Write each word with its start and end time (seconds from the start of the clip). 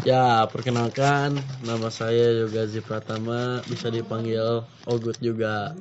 Ya, 0.00 0.42
perkenalkan 0.50 1.38
nama 1.62 1.86
saya 1.92 2.34
Yoga 2.42 2.66
Pratama, 2.82 3.62
bisa 3.68 3.92
dipanggil 3.94 4.64
Ogut 4.88 5.20
juga. 5.22 5.76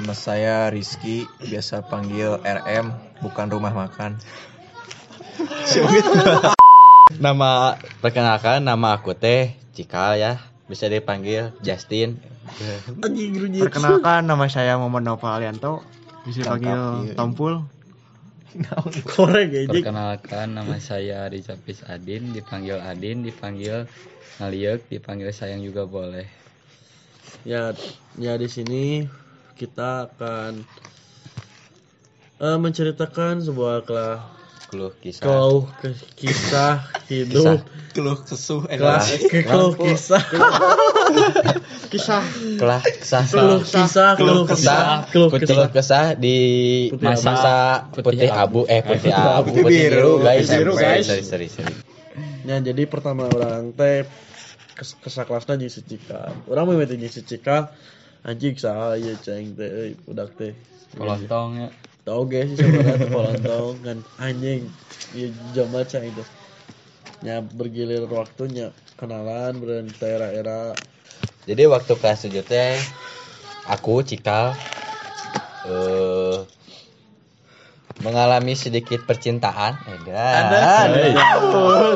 Nama 0.00 0.14
saya 0.16 0.72
Rizky, 0.72 1.28
biasa 1.44 1.84
panggil 1.86 2.40
RM, 2.40 2.94
bukan 3.20 3.46
rumah 3.52 3.74
makan. 3.76 4.16
Nama 7.14 7.76
perkenalkan 8.02 8.64
nama 8.64 8.96
aku 8.96 9.12
teh 9.14 9.54
Cikal 9.76 10.18
ya. 10.18 10.40
Bisa 10.64 10.88
dipanggil 10.88 11.52
Justin. 11.60 12.16
Perkenalkan 13.60 14.24
nama 14.24 14.48
saya 14.48 14.80
Muhammad 14.80 15.04
Nova 15.04 15.28
Alianto. 15.36 15.84
Bisa 16.24 16.40
panggil. 16.44 17.12
Tompul. 17.14 17.64
Korek 19.14 19.50
anjing. 19.50 19.82
Perkenalkan 19.82 20.54
nama 20.54 20.78
saya 20.78 21.26
Rizapis 21.26 21.82
Adin, 21.90 22.30
dipanggil 22.30 22.78
Adin, 22.78 23.26
dipanggil 23.26 23.90
Ngaliek, 24.38 24.86
dipanggil 24.90 25.30
sayang 25.34 25.62
juga 25.62 25.86
boleh. 25.86 26.26
Ya, 27.42 27.74
ya 28.18 28.38
di 28.38 28.46
sini 28.46 29.06
kita 29.58 30.10
akan 30.10 30.62
eh, 32.42 32.58
menceritakan 32.58 33.42
sebuah 33.42 33.86
kelah 33.86 34.22
Keluh 34.74 34.90
kisah. 34.98 35.22
keluh 35.22 35.62
ke- 35.78 36.02
kisah 36.18 36.82
hidup 37.10 37.62
Keluh 37.94 38.18
kesuh 38.26 38.66
kelas 38.66 39.06
keluh. 39.30 39.70
kisah. 39.78 40.22
Kisah. 41.94 42.22
Kelah 42.58 42.82
kisah. 42.98 43.22
keluh 43.30 43.62
kisah 43.62 44.10
keluh 44.18 44.42
kisah 44.50 44.82
keluh 45.14 45.30
kisah. 45.30 45.68
kesah 45.70 46.06
di 46.18 46.38
masa, 46.98 47.22
masa 47.22 47.56
putih, 47.94 48.26
putih 48.26 48.30
abu 48.34 48.66
eh 48.66 48.82
putih 48.82 49.14
abu 49.14 49.54
Putih 49.54 49.62
putih 49.62 49.82
biru, 49.94 50.10
guys. 50.26 50.50
Biru, 50.50 50.72
guys. 50.74 51.06
sorry 51.06 51.22
sorry 51.22 51.46
sorry. 51.46 51.74
Ya 52.42 52.58
jadi 52.58 52.82
pertama 52.90 53.30
orang 53.30 53.70
teh 53.78 54.02
kes 54.74 54.98
kesah 54.98 55.22
kelasna 55.22 55.54
jeung 55.54 55.70
si 55.70 55.86
Cika. 55.86 56.34
Urang 56.50 56.66
mimiti 56.66 56.98
jeung 56.98 57.14
si 57.14 57.22
Cika 57.22 57.70
anjing 58.26 58.58
saha 58.58 58.98
ieu 58.98 59.14
ceng 59.22 59.54
teh 59.54 59.70
euy 59.70 59.90
budak 60.02 60.34
teh. 60.34 60.50
Kolontong 60.98 61.62
ya. 61.62 61.68
Tau 62.04 62.28
ge 62.28 62.44
sih 62.52 62.56
sebenarnya 62.60 63.00
teh 63.00 63.10
kolontong 63.10 63.74
kan 63.80 63.98
anjing 64.20 64.68
ieu 65.16 65.32
jama 65.56 65.82
ceng 65.88 66.04
itu. 66.04 66.24
Ya 67.24 67.40
bergilir 67.40 68.04
waktunya 68.04 68.76
kenalan 69.00 69.56
beren 69.58 69.88
era-era 69.98 70.76
jadi 71.44 71.68
waktu 71.68 71.92
kelas 72.00 72.24
7 72.24 72.40
teh 72.40 72.80
aku 73.68 74.00
Cikal 74.00 74.56
eh 75.68 76.40
mengalami 78.00 78.56
sedikit 78.56 79.04
percintaan 79.04 79.76
ada 79.84 80.20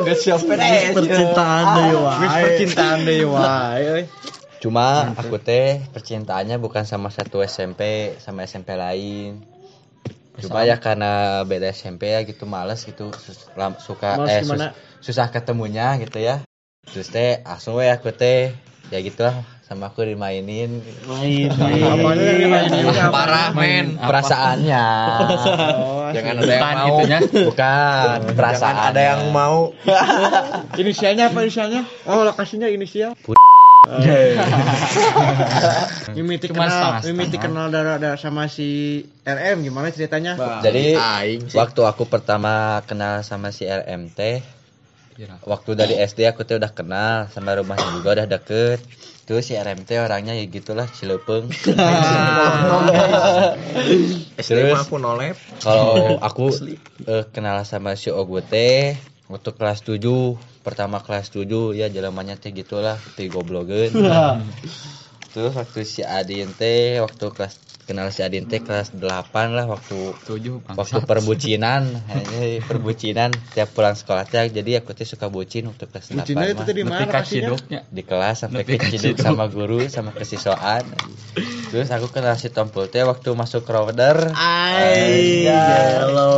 Gak 0.05 0.17
siap 0.17 0.41
percintaan 0.45 1.65
wae. 1.97 2.29
percintaan 2.45 2.97
deui 3.05 3.25
wae. 3.25 3.81
euy. 3.83 4.03
Cuma 4.61 5.13
aku 5.17 5.37
teh 5.41 5.81
percintaannya 5.93 6.57
bukan 6.61 6.85
sama 6.85 7.09
satu 7.09 7.41
SMP, 7.41 8.13
sama 8.21 8.45
SMP 8.45 8.73
lain. 8.77 9.41
Cuma 10.39 10.63
ya 10.63 10.79
karena 10.79 11.11
beda 11.43 11.69
SMP 11.69 12.11
ya 12.11 12.23
gitu 12.23 12.43
males 12.43 12.81
gitu 12.81 13.11
sus- 13.13 13.51
lam- 13.53 13.77
suka 13.77 14.15
Males 14.17 14.31
eh 14.31 14.41
sus- 14.41 14.71
susah 14.99 15.27
ketemunya 15.29 15.99
gitu 15.99 16.19
ya. 16.19 16.43
Terus 16.85 17.07
teh 17.07 17.43
langsung 17.43 17.77
we 17.77 17.85
aku 17.85 18.09
teh 18.09 18.55
ya 18.89 18.97
gitulah 18.99 19.35
sama 19.61 19.93
aku 19.93 20.01
dimainin 20.01 20.81
Main. 21.05 21.53
Parah 23.13 23.53
men. 23.53 23.93
perasaannya. 24.09 24.85
Jangan 26.09 26.35
ada 26.41 26.49
yang 26.49 26.65
mau. 26.73 26.87
itunya. 26.97 27.19
Bukan 27.21 28.17
perasaan. 28.33 28.75
Ada 28.89 29.01
yang 29.13 29.21
mau. 29.29 29.57
Inisialnya 30.73 31.29
apa 31.29 31.45
inisialnya? 31.45 31.85
Oh, 32.09 32.25
lokasinya 32.25 32.65
inisial. 32.65 33.13
Mimiti 36.15 36.45
Cuma 36.49 36.69
kenal, 36.69 36.69
setengah-setengah. 36.69 37.09
Mimiti 37.09 37.37
kenal 37.41 37.65
darah 37.73 37.97
darah 37.97 38.19
sama 38.21 38.45
si 38.45 39.01
RM 39.25 39.65
gimana 39.65 39.89
ceritanya? 39.89 40.37
Jadi 40.61 40.93
waktu 41.57 41.81
aku 41.81 42.05
pertama 42.05 42.85
kenal 42.85 43.25
sama 43.25 43.49
si 43.49 43.65
RMT 43.65 44.45
waktu 45.43 45.75
dari 45.75 45.99
SD 45.99 46.31
aku 46.31 46.47
tuh 46.47 46.63
udah 46.63 46.71
kenal 46.71 47.27
sama 47.35 47.51
rumahnya 47.59 47.91
juga 47.99 48.15
udah 48.15 48.27
deket 48.39 48.79
terus 49.27 49.51
si 49.51 49.59
RMT 49.59 49.99
orangnya 49.99 50.31
ya 50.33 50.47
gitulah 50.47 50.87
cilepeng 50.87 51.51
SD 54.39 54.55
Terus? 54.55 54.87
aku 54.87 54.95
nolep. 54.95 55.35
kalau 55.59 56.15
aku 56.27 56.55
eh, 57.03 57.27
kenal 57.35 57.67
sama 57.67 57.99
si 57.99 58.07
Ogute 58.09 58.95
waktu 59.29 59.49
kelas 59.53 59.85
7 59.85 60.01
pertama 60.65 60.99
kelas 60.99 61.29
7 61.29 61.45
ya 61.77 61.85
jalannya 61.87 62.35
teh 62.35 62.49
gitulah 62.49 62.97
teh 63.13 63.29
goblogen 63.29 63.93
terus 65.29 65.53
waktu 65.53 65.85
si 65.85 66.01
Adin 66.01 66.49
teh 66.51 66.97
waktu 66.97 67.29
kelas 67.29 67.61
kenal 67.85 68.09
si 68.09 68.25
Adin 68.25 68.45
teh 68.45 68.57
kelas 68.61 68.89
8 68.97 69.01
lah 69.53 69.65
waktu 69.65 70.13
Tujuh 70.25 70.61
waktu 70.65 71.01
perbucinan. 71.09 71.89
Hanya 72.05 72.61
perbucinan 72.61 73.29
tiap 73.53 73.69
pulang 73.73 73.93
sekolah 73.93 74.25
teh 74.25 74.49
jadi 74.49 74.81
aku 74.81 74.97
tuh 74.97 75.05
suka 75.05 75.29
bucin 75.29 75.69
waktu 75.69 75.85
kelas 75.85 76.09
8 76.09 76.17
Bucinnya 76.25 76.45
itu 76.49 76.57
mah. 76.57 76.65
tadi 76.65 76.81
mana 76.81 77.05
di 77.89 78.01
kelas 78.01 78.35
sampai 78.45 78.61
keciduk 78.65 79.13
keciduk. 79.13 79.17
sama 79.21 79.45
guru 79.49 79.85
sama 79.89 80.09
kesiswaan 80.13 80.85
terus 81.69 81.93
aku 81.93 82.09
kenal 82.09 82.33
si 82.33 82.49
Tompul 82.49 82.89
teh 82.89 83.05
waktu 83.05 83.29
masuk 83.37 83.69
router 83.69 84.33
Ai, 84.33 85.45
gelo. 85.45 86.33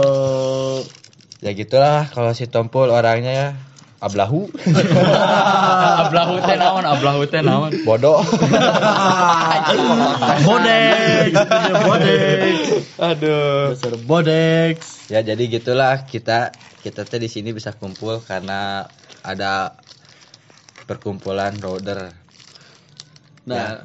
Ya 1.42 1.52
gitulah 1.58 2.06
kalau 2.14 2.32
si 2.38 2.46
Tompul 2.46 2.94
orangnya 2.94 3.34
ya 3.34 3.48
ablahu 4.02 4.50
Ablahu 6.02 6.42
teh 6.42 6.58
naon? 6.58 6.82
Ablahu 6.86 7.22
teh 7.30 7.42
naon? 7.46 7.70
bodoh 7.86 8.22
Bodek, 10.46 11.34
bodek. 11.86 12.42
aduh 12.98 13.74
Dasar 13.78 13.94
bodek. 14.02 14.82
ya 15.10 15.22
jadi 15.22 15.44
gitulah 15.50 16.06
kita 16.10 16.50
kita 16.82 17.06
teh 17.06 17.20
di 17.22 17.30
sini 17.30 17.54
bisa 17.54 17.74
kumpul 17.78 18.22
karena 18.26 18.90
ada 19.22 19.78
perkumpulan 20.90 21.54
router 21.62 22.14
Nah, 23.42 23.82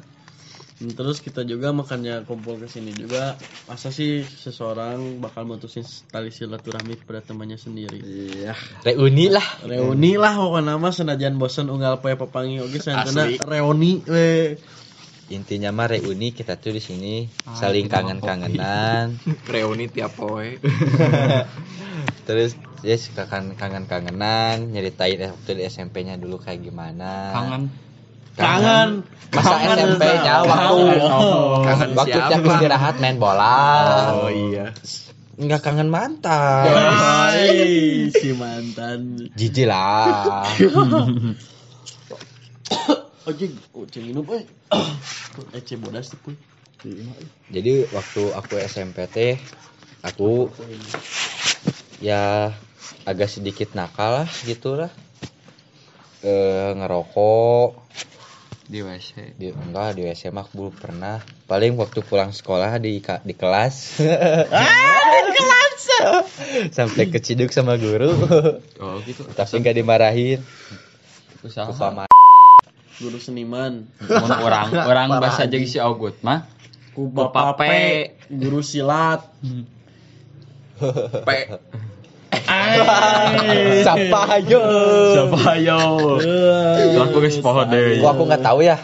terus 0.77 1.25
kita 1.25 1.41
juga 1.41 1.73
makanya 1.73 2.21
kumpul 2.21 2.61
ke 2.61 2.69
sini 2.69 2.93
juga. 2.93 3.33
Masa 3.65 3.89
sih 3.89 4.21
seseorang 4.21 5.17
bakal 5.17 5.49
mutusin 5.49 5.81
tali 6.13 6.29
silaturahmi 6.29 7.01
kepada 7.01 7.25
temannya 7.25 7.57
sendiri? 7.57 7.97
Iya. 7.97 8.53
reuni 8.85 9.33
lah 9.33 9.43
Reuni 9.65 10.15
lah 10.15 10.37
pokoknya 10.37 10.77
nama 10.77 10.89
senajan 10.93 11.41
bosan 11.41 11.73
unggal 11.73 11.97
poe 11.97 12.13
papangi 12.13 12.61
oge 12.61 12.77
santana 12.77 13.25
Asli. 13.25 13.41
reuni 13.41 14.05
we. 14.05 14.55
intinya 15.27 15.75
mah 15.75 15.91
reuni 15.91 16.31
kita 16.31 16.55
tuh 16.55 16.71
di 16.71 16.79
sini 16.79 17.27
saling 17.51 17.91
kangen-kangenan 17.91 19.19
Reuni 19.51 19.91
tiap 19.91 20.15
poe. 20.15 20.55
terus 22.27 22.55
ya 22.85 22.95
suka 22.95 23.25
kan 23.27 23.51
kangen-kangenan 23.57 24.71
nyeritain 24.71 25.19
eh, 25.19 25.31
waktu 25.33 25.51
di 25.57 25.63
SMP-nya 25.67 26.15
dulu 26.21 26.37
kayak 26.39 26.61
gimana 26.63 27.33
Kangen. 27.33 27.86
Kangen. 28.37 28.89
masa 29.27 29.55
Kangen, 29.59 29.77
SMP-nya 29.97 30.33
Zah. 30.39 30.45
waktu 30.45 30.77
Kangen 31.61 31.89
waktu 31.93 32.17
tiap 32.23 32.41
istirahat 32.47 32.95
main 32.97 33.17
bola 33.17 33.59
Oh 34.15 34.29
iya. 34.29 34.71
nggak 35.37 35.61
kangen 35.61 35.89
mantan 35.89 36.65
Hai, 36.65 38.09
si 38.09 38.33
mantan. 38.33 39.29
jijik 39.33 39.67
lah 39.67 40.41
Oke, 43.27 43.51
cing 43.91 44.03
minum. 44.07 44.23
Eh, 44.31 44.47
cing 45.67 45.77
bodas 45.77 46.07
tuh, 46.07 46.19
Puy. 46.23 46.35
jadi 47.49 47.83
waktu 47.91 48.21
aku 48.31 48.53
SMP 48.63 49.03
teh 49.05 49.35
aku 49.99 50.47
ya 51.99 52.53
agak 53.03 53.27
sedikit 53.27 53.73
nakal 53.73 54.23
lah 54.23 54.29
gitu 54.41 54.77
lah 54.77 54.93
eh 56.21 56.69
ngerokok 56.71 57.69
Di 58.67 58.79
WC. 58.79 59.39
di 59.39 59.47
enggak 59.47 59.95
di 59.95 60.03
WC 60.03 60.27
mah 60.29 60.43
aku 60.43 60.51
belum 60.59 60.75
pernah 60.75 61.15
paling 61.45 61.73
waktu 61.73 61.99
pulang 62.01 62.29
sekolah 62.29 62.75
di 62.77 62.99
ka- 62.99 63.23
di 63.23 63.31
kelas 63.31 63.95
sampai 66.69 67.07
keciduk 67.07 67.49
sama 67.49 67.75
guru 67.75 68.11
Oh 68.77 68.99
gitu. 69.01 69.23
tapi 69.31 69.53
nggak 69.57 69.71
dimarahin 69.73 70.39
Usaha. 71.39 71.69
Sama 71.71 72.09
Guru 72.97 73.21
seniman. 73.21 73.85
Orang 74.09 74.73
orang 74.89 75.07
bahasa 75.15 75.45
jeung 75.45 75.63
si 75.63 75.77
Ogut 75.77 76.17
mah 76.19 76.49
Ku 76.91 77.07
Bapak 77.07 77.53
Bapak 77.53 77.61
P, 77.61 77.63
guru 78.27 78.59
silat. 78.59 79.21
P. 81.23 81.29
siapa 82.47 84.19
ayo 84.33 84.61
Siapa 85.13 85.39
ayo? 85.53 85.79
Aku 87.03 87.17
geus 87.19 87.37
poho 87.37 87.61
deui. 87.63 87.99
Kok 87.99 88.09
aku 88.09 88.23
nggak 88.25 88.41
tahu 88.41 88.59
ya 88.61 88.77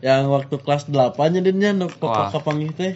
Yang 0.00 0.22
waktu 0.30 0.54
kelas 0.58 0.82
8 0.88 1.12
jadinya 1.36 1.70
nu 1.74 1.86
Wah. 1.86 1.92
papa 1.92 2.22
kapanggih 2.34 2.72
teh. 2.72 2.92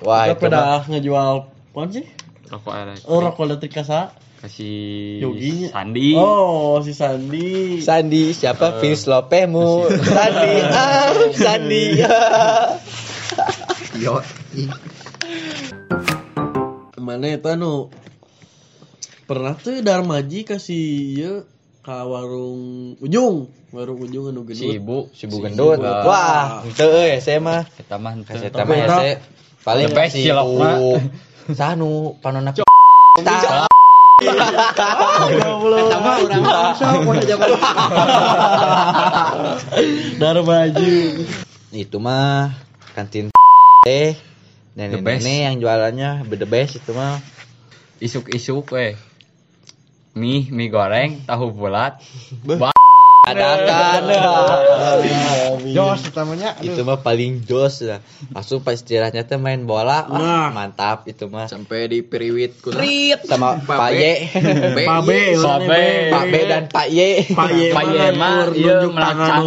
wah 0.00 0.24
Kita 0.24 0.32
itu 0.32 0.42
pada 0.48 0.80
ngejual 0.86 1.28
Apaan 1.68 1.88
sih? 1.92 2.06
rokok 2.48 2.72
elektrik 2.72 3.04
Oh, 3.06 3.20
rokok 3.20 3.44
elektrik 3.44 3.72
kasa. 3.74 4.16
kasih 4.38 5.20
Yoginya. 5.20 5.68
Sandi 5.70 6.16
Oh, 6.16 6.80
si 6.80 6.90
Sandi. 6.90 7.78
Sandi 7.78 8.32
siapa 8.32 8.78
Vince 8.78 9.04
Lopemu 9.04 9.84
Sandi 10.00 10.52
ah 10.64 11.12
Sandi 11.30 11.84
Yo. 13.98 14.22
Mana 16.96 17.26
itu 17.28 17.48
anu? 17.48 17.90
Pernah 19.28 19.60
tuh 19.60 19.84
Darmaji 19.84 20.48
kasih 20.48 20.88
ya 21.12 21.44
ke 21.84 21.92
warung 21.92 22.96
ujung, 22.96 23.52
warung 23.76 24.00
ujung 24.00 24.32
anu 24.32 24.48
si 24.48 24.64
gede. 24.64 24.80
ibu 24.80 25.12
si 25.12 25.28
Bu 25.28 25.44
Gendut. 25.44 25.84
Wah. 25.84 26.00
wah 26.00 26.64
itu 26.64 26.88
euy 26.88 27.20
saya 27.20 27.36
mah. 27.36 27.68
Kita 27.68 28.00
mah 28.00 28.24
kasih 28.24 28.48
Tapi 28.48 28.56
tema 28.56 28.74
ya 28.80 28.88
saya. 28.88 29.20
paling 29.68 29.92
si 30.08 30.24
cilok 30.24 30.48
mah. 30.56 30.80
U 30.80 30.96
sanu 31.52 32.16
panona 32.24 32.56
Darmaji. 40.24 41.20
itu 41.76 41.96
mah 42.00 42.56
kantin 42.96 43.28
teh. 43.84 44.16
Nenek-nenek 44.72 45.52
yang 45.52 45.60
jualannya 45.60 46.24
the 46.32 46.48
best 46.48 46.80
itu 46.80 46.96
mah. 46.96 47.20
Isuk-isuk 48.00 48.72
weh 48.72 48.96
mie 50.18 50.50
mie 50.50 50.66
goreng 50.68 51.22
tahu 51.22 51.54
bulat 51.54 52.02
adakan 53.28 54.02
Jos 55.68 56.00
utamanya 56.06 56.56
itu 56.58 56.80
mah 56.80 56.98
paling 56.98 57.44
jos 57.44 57.82
lah 57.82 58.00
langsung 58.30 58.60
pas 58.60 58.72
istirahatnya 58.72 59.24
teh 59.24 59.36
main 59.36 59.62
bola 59.62 60.06
wah, 60.06 60.16
Nah. 60.18 60.48
mantap 60.50 61.04
itu 61.04 61.26
mah 61.26 61.46
Sampai 61.46 61.88
di 61.88 62.00
periwit 62.00 62.58
ku 62.58 62.70
Rit 62.70 63.24
sama 63.24 63.58
Pak 63.58 63.90
Y 63.90 64.32
Pak 64.84 65.00
B. 65.04 65.10
Pak 66.08 66.24
B 66.24 66.34
dan 66.44 66.62
Pak 66.68 66.86
Y 66.88 67.00
Pak 67.30 67.48
Y 67.50 67.62
Pak 67.70 67.84
Y 67.86 67.98
mah 68.14 68.48
nu 68.48 68.54
ke. 68.54 68.88
belakang. 68.88 69.44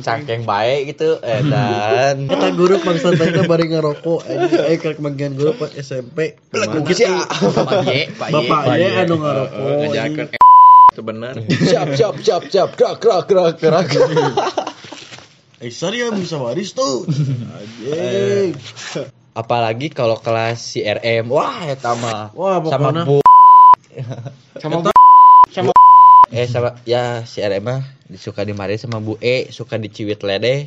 cangkeng 0.00 0.42
baik 0.44 0.94
gitu 0.94 1.20
eh 1.20 1.40
dan 1.42 2.14
Kita 2.30 2.48
guru 2.52 2.80
bangsa 2.80 3.12
tadi 3.12 3.40
bari 3.44 3.66
ngerokok 3.66 4.20
eh 4.66 4.76
ke 4.76 4.96
bagian 4.98 5.34
guru 5.34 5.52
pas 5.54 5.70
SMP. 5.72 6.36
Kita 6.50 6.66
Pak 7.60 7.84
Y, 7.86 8.14
Pak 8.14 8.28
Y. 8.28 8.32
Bapak 8.34 8.60
Pak 8.64 8.74
ye 8.76 8.88
Y. 8.88 9.00
anu 9.04 9.14
ngerokok. 9.16 10.39
Benar. 11.00 11.34
siap 11.68 11.96
siap 11.96 12.14
siap 12.20 12.42
siap 12.46 12.70
gerak 12.76 12.96
gerak 13.00 13.24
gerak 13.28 13.54
gerak 13.60 13.86
Eh 15.60 15.68
sorry 15.68 16.00
ya 16.00 16.08
bisa 16.08 16.40
waris 16.40 16.72
tuh. 16.72 17.04
Anjing. 17.52 18.56
apalagi 19.30 19.88
kalau 19.88 20.18
kelas 20.18 20.74
CRM 20.74 21.30
wah 21.30 21.62
eta 21.62 21.94
mah 21.94 22.34
Wah, 22.34 22.58
sama. 22.66 23.06
Bu 23.06 23.18
sama 24.58 24.82
Eta- 24.82 24.92
eh 26.30 26.46
sama 26.46 26.74
ya 26.82 27.22
CRM 27.22 27.62
mah 27.62 27.80
suka 28.18 28.42
dimarahin 28.42 28.78
sama 28.78 28.98
Bu 28.98 29.18
E 29.18 29.50
suka 29.50 29.78
diciwit 29.78 30.20
ledeh 30.20 30.66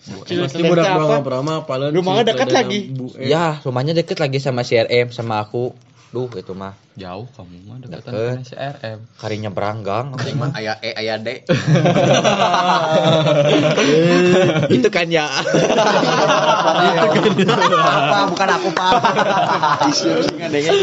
Pasti 0.00 0.64
budak 0.64 0.96
doang 0.96 1.20
Brahma 1.20 1.68
paling 1.68 1.92
Rumahnya 1.92 2.32
dekat 2.32 2.48
lagi. 2.50 2.88
Bu 2.88 3.12
E. 3.14 3.28
ya 3.28 3.60
rumahnya 3.60 3.92
deket 3.92 4.16
lagi 4.16 4.40
sama 4.40 4.64
CRM 4.64 5.12
sama 5.12 5.44
aku 5.44 5.76
duh 6.10 6.26
itu 6.34 6.50
mah 6.58 6.74
jauh 6.98 7.22
kamu 7.38 7.70
mah 7.70 7.78
dekatan 7.86 8.10
Deket. 8.10 8.34
sama 8.34 8.42
si 8.42 8.54
RM 8.58 8.98
karinya 9.14 9.50
beranggang 9.54 10.10
Yang 10.26 10.36
mah 10.42 10.50
aya 10.58 10.74
E 10.82 10.90
aya 10.90 11.22
D. 11.22 11.46
itu 14.74 14.88
kan 14.90 15.06
ya 15.06 15.30
Apa 18.10 18.26
bukan 18.26 18.48
aku 18.58 18.68
Pak. 18.74 18.92
Yang 20.50 20.82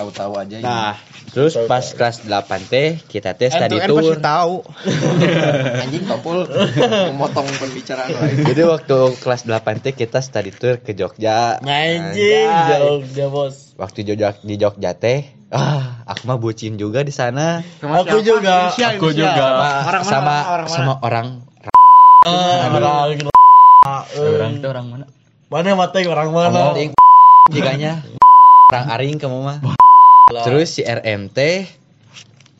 tahu-tahu 0.00 0.32
aja. 0.34 0.56
ini. 0.56 0.64
nah 0.64 0.96
terus 1.30 1.54
pas 1.62 1.84
kelas 1.84 2.24
8 2.24 2.32
teh 2.66 2.98
kita 2.98 3.36
tes 3.36 3.52
tadi 3.52 3.76
tour 3.80 4.16
tahu. 4.16 4.64
anjing 5.84 6.02
topul 6.02 6.48
memotong 7.12 7.46
pembicaraan 7.54 8.08
lain. 8.10 8.42
jadi 8.42 8.62
waktu 8.66 8.96
kelas 9.20 9.44
8 9.44 9.60
teh 9.78 9.92
kita 9.92 10.18
study 10.18 10.50
tour 10.50 10.80
ke 10.80 10.90
Jogja 10.90 11.60
Anjing. 11.60 12.48
Jogja 12.66 13.26
bos. 13.28 13.76
waktu 13.76 14.02
Jogja 14.02 14.34
di 14.40 14.56
Jogja 14.56 14.90
teh 14.92 15.28
ah 15.50 16.02
aku 16.04 16.24
mah 16.24 16.38
bucin 16.38 16.74
juga 16.74 17.02
di 17.02 17.10
sana 17.10 17.60
Aku 17.78 18.22
juga. 18.22 18.70
aku 18.70 19.10
juga 19.10 19.34
Orang 19.82 20.02
mana, 20.02 20.06
sama 20.06 20.36
orang 20.46 20.66
mana? 20.66 20.72
sama 20.72 20.94
orang 21.02 21.26
Orang 22.20 23.18
orang 24.14 24.52
tuh 24.60 24.68
orang 24.68 24.86
mana 24.88 25.04
mana 25.48 25.68
mati 25.74 26.04
orang 26.04 26.30
mana? 26.30 26.74
Jiganya 27.48 27.98
orang 28.68 28.86
aring 28.94 29.18
kamu 29.18 29.38
mah 29.40 29.58
terus 30.30 30.68
si 30.78 30.82
RMT 30.86 31.38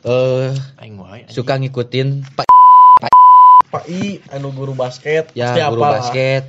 eh 0.00 0.50
wae. 0.96 1.22
suka 1.30 1.60
ngikutin 1.60 2.24
Pak 2.34 2.48
Pak 3.70 3.84
I 3.86 4.18
anu 4.34 4.50
guru 4.50 4.74
basket. 4.74 5.30
ya 5.30 5.54
Pasti 5.54 5.60
guru 5.62 5.82
apal, 5.82 5.86
ah. 5.86 5.92
basket 6.02 6.44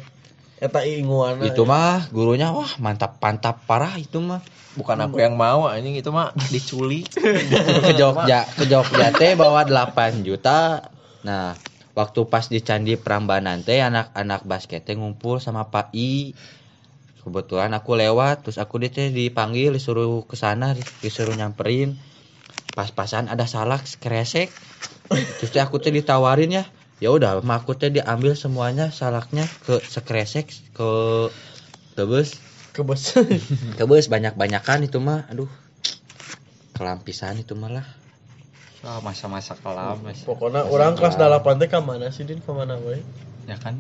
Eta 0.62 0.82
I 0.86 1.02
inguana. 1.02 1.42
itu 1.46 1.62
mah 1.66 2.10
gurunya 2.14 2.54
wah 2.54 2.70
mantap 2.82 3.18
mantap 3.22 3.66
parah 3.66 3.98
itu 3.98 4.18
mah 4.22 4.42
Bukan 4.72 4.96
aku 5.04 5.20
yang 5.20 5.36
mau 5.36 5.68
anjing 5.68 6.00
itu 6.00 6.16
mah 6.16 6.32
diculik. 6.48 7.12
ke 7.86 7.92
Jogja 7.92 8.48
ke 8.56 8.64
Jogja 8.72 9.12
teh 9.12 9.36
bawa 9.36 9.68
8 9.68 10.24
juta 10.24 10.88
nah 11.22 11.54
waktu 11.92 12.24
pas 12.26 12.48
di 12.48 12.64
Candi 12.64 12.96
Prambanan 12.96 13.62
teh 13.62 13.84
anak-anak 13.84 14.48
basket 14.48 14.88
teh 14.88 14.96
ngumpul 14.96 15.44
sama 15.44 15.68
Pak 15.68 15.92
I 15.92 16.32
kebetulan 17.22 17.72
aku 17.78 17.94
lewat 17.94 18.46
terus 18.46 18.58
aku 18.58 18.82
dia 18.82 18.90
teh 18.90 19.08
dipanggil 19.14 19.74
disuruh 19.78 20.26
ke 20.26 20.34
sana 20.34 20.74
disuruh 21.06 21.38
nyamperin 21.38 21.94
pas-pasan 22.74 23.30
ada 23.30 23.46
salak 23.46 23.86
kresek 24.02 24.50
terus 25.38 25.52
aku 25.62 25.78
teh 25.78 25.94
ditawarin 25.94 26.50
ya 26.50 26.64
ya 26.98 27.14
udah 27.14 27.42
mah 27.46 27.62
aku 27.62 27.78
teh 27.78 27.94
diambil 27.94 28.34
semuanya 28.34 28.90
salaknya 28.90 29.46
ke 29.66 29.78
sekresek 29.86 30.50
ke 30.74 30.90
ke 31.94 32.04
bus 32.08 32.42
ke 32.72 32.82
bos. 32.88 33.14
ke 33.78 33.84
bus 33.84 34.06
banyak-banyakan 34.08 34.88
itu 34.88 34.98
mah 34.98 35.28
aduh 35.30 35.50
kelampisan 36.74 37.38
itu 37.38 37.54
malah 37.54 37.86
Ah, 38.82 38.98
masa-masa 38.98 39.54
kelam 39.62 40.02
mas. 40.02 40.26
Pokoknya 40.26 40.66
orang 40.66 40.98
kelas 40.98 41.14
8 41.14 41.62
teh 41.62 41.70
ka 41.70 41.86
mana 41.86 42.10
sih 42.10 42.26
Din? 42.26 42.42
Ka 42.42 42.50
mana 42.50 42.82
we? 42.82 42.98
ya 43.46 43.58
kan 43.58 43.78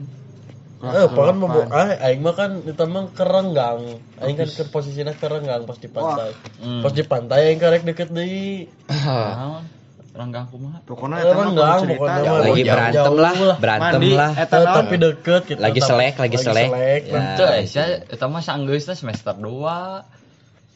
Eh, 0.81 1.07
pokoknya 1.13 1.33
mau 1.37 1.61
ah, 1.69 1.93
aing 2.09 2.25
mah 2.25 2.33
kan 2.33 2.51
itu 2.65 2.83
mah 2.89 3.05
kerenggang. 3.13 4.01
Aing 4.17 4.35
kan 4.35 4.49
ke 4.49 4.63
posisinya 4.73 5.13
kerenggang 5.13 5.69
pas 5.69 5.77
di 5.77 5.85
pantai. 5.85 6.33
Hmm. 6.57 6.81
Pas 6.81 6.93
di 6.93 7.03
pantai 7.05 7.53
aing 7.53 7.61
karek 7.61 7.85
deket 7.85 8.09
deui. 8.09 8.65
Naon? 8.89 9.81
orang 10.11 10.29
gangku 10.35 10.55
mah 10.59 10.83
Pokoknya 10.83 11.23
eta 11.23 11.33
jauh. 11.33 11.55
mah. 11.55 12.43
lagi 12.43 12.63
berantem 12.67 13.15
lah 13.15 13.33
berantem 13.57 14.01
lah 14.11 14.31
eta 14.35 14.57
Eh, 14.59 14.65
tapi 14.67 14.95
deket 14.99 15.41
gitu. 15.47 15.59
Lagi 15.63 15.79
selek, 15.79 16.15
lagi 16.19 16.37
selek. 16.37 16.69
Ya. 17.07 17.95
Itu 18.11 18.25
mah 18.27 18.43
sanggeus 18.43 18.91
teh 18.91 18.97
semester 18.99 19.31
2 19.39 20.20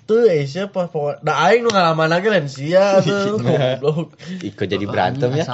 Tuh 0.06 0.30
eh 0.30 0.46
siapa 0.46 0.86
pokoknya. 0.86 1.18
Da 1.20 1.34
aing 1.44 1.66
nu 1.66 1.74
ngalaman 1.74 2.06
lagi 2.06 2.30
lain 2.30 2.46
sia 2.46 3.02
tuh. 3.02 3.38
Goblok. 3.42 4.14
ikut 4.40 4.68
jadi 4.70 4.86
berantem 4.86 5.34
ya 5.34 5.50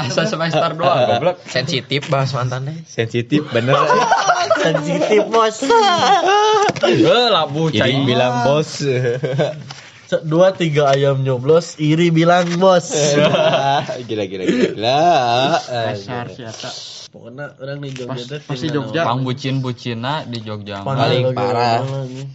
Asa 0.00 0.22
semester 0.30 0.70
2 0.70 0.78
goblok. 0.78 1.42
Sensitif 1.44 2.06
bahas 2.06 2.30
mantan 2.30 2.70
deh. 2.70 2.78
sensitif 2.86 3.42
bener 3.50 3.74
Sensitif 4.62 5.26
bos. 5.26 5.66
Eh, 5.66 7.26
labu 7.26 7.68
jadi 7.68 7.90
cai 7.90 8.06
bilang 8.06 8.46
bos 8.46 8.86
Se- 10.06 10.22
Dua 10.22 10.50
tiga 10.50 10.90
ayam 10.90 11.22
nyoblos, 11.22 11.78
iri 11.78 12.10
bilang 12.10 12.46
bos. 12.58 12.90
gila 12.90 14.26
gila 14.26 14.42
gila 14.42 14.44
gila 14.74 15.02
Dasar. 15.94 16.26
Pokoknya 17.10 17.58
orang 17.58 17.82
di 17.82 17.90
Jogja 17.90 18.22
teh 18.22 18.38
pas 18.38 18.54
di 18.54 18.70
tinggal 18.70 18.86
Jogja. 18.86 19.02
Pang 19.02 19.26
bucin-bucina 19.26 20.22
di 20.30 20.38
Jogja. 20.46 20.86
Paling 20.86 21.34
parah. 21.34 21.82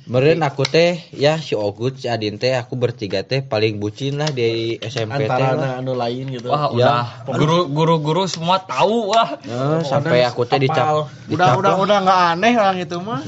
Meren 0.04 0.44
aku 0.44 0.68
teh 0.68 1.00
ya 1.16 1.40
si 1.40 1.56
Ogut 1.56 1.96
si 1.96 2.12
Adin 2.12 2.36
teh 2.36 2.52
aku 2.52 2.76
bertiga 2.76 3.24
teh 3.24 3.40
paling 3.40 3.80
bucin 3.80 4.20
lah 4.20 4.28
di 4.36 4.76
SMP 4.84 5.32
teh 5.32 5.32
Antara 5.32 5.56
lah. 5.56 5.72
anu 5.80 5.96
lain 5.96 6.28
gitu. 6.28 6.52
Wah, 6.52 6.76
Ya. 6.76 6.92
udah 6.92 7.04
guru 7.40 7.72
guru-guru 7.72 8.28
semua 8.28 8.60
tahu 8.68 9.16
wah. 9.16 9.40
Nah, 9.48 9.80
sampai 9.88 10.28
aku 10.28 10.44
teh 10.44 10.60
dicap. 10.60 11.08
Udah 11.32 11.56
udah 11.56 11.74
udah 11.80 11.98
nggak 12.04 12.20
aneh 12.36 12.54
orang 12.60 12.78
itu 12.84 13.00
mah. 13.00 13.24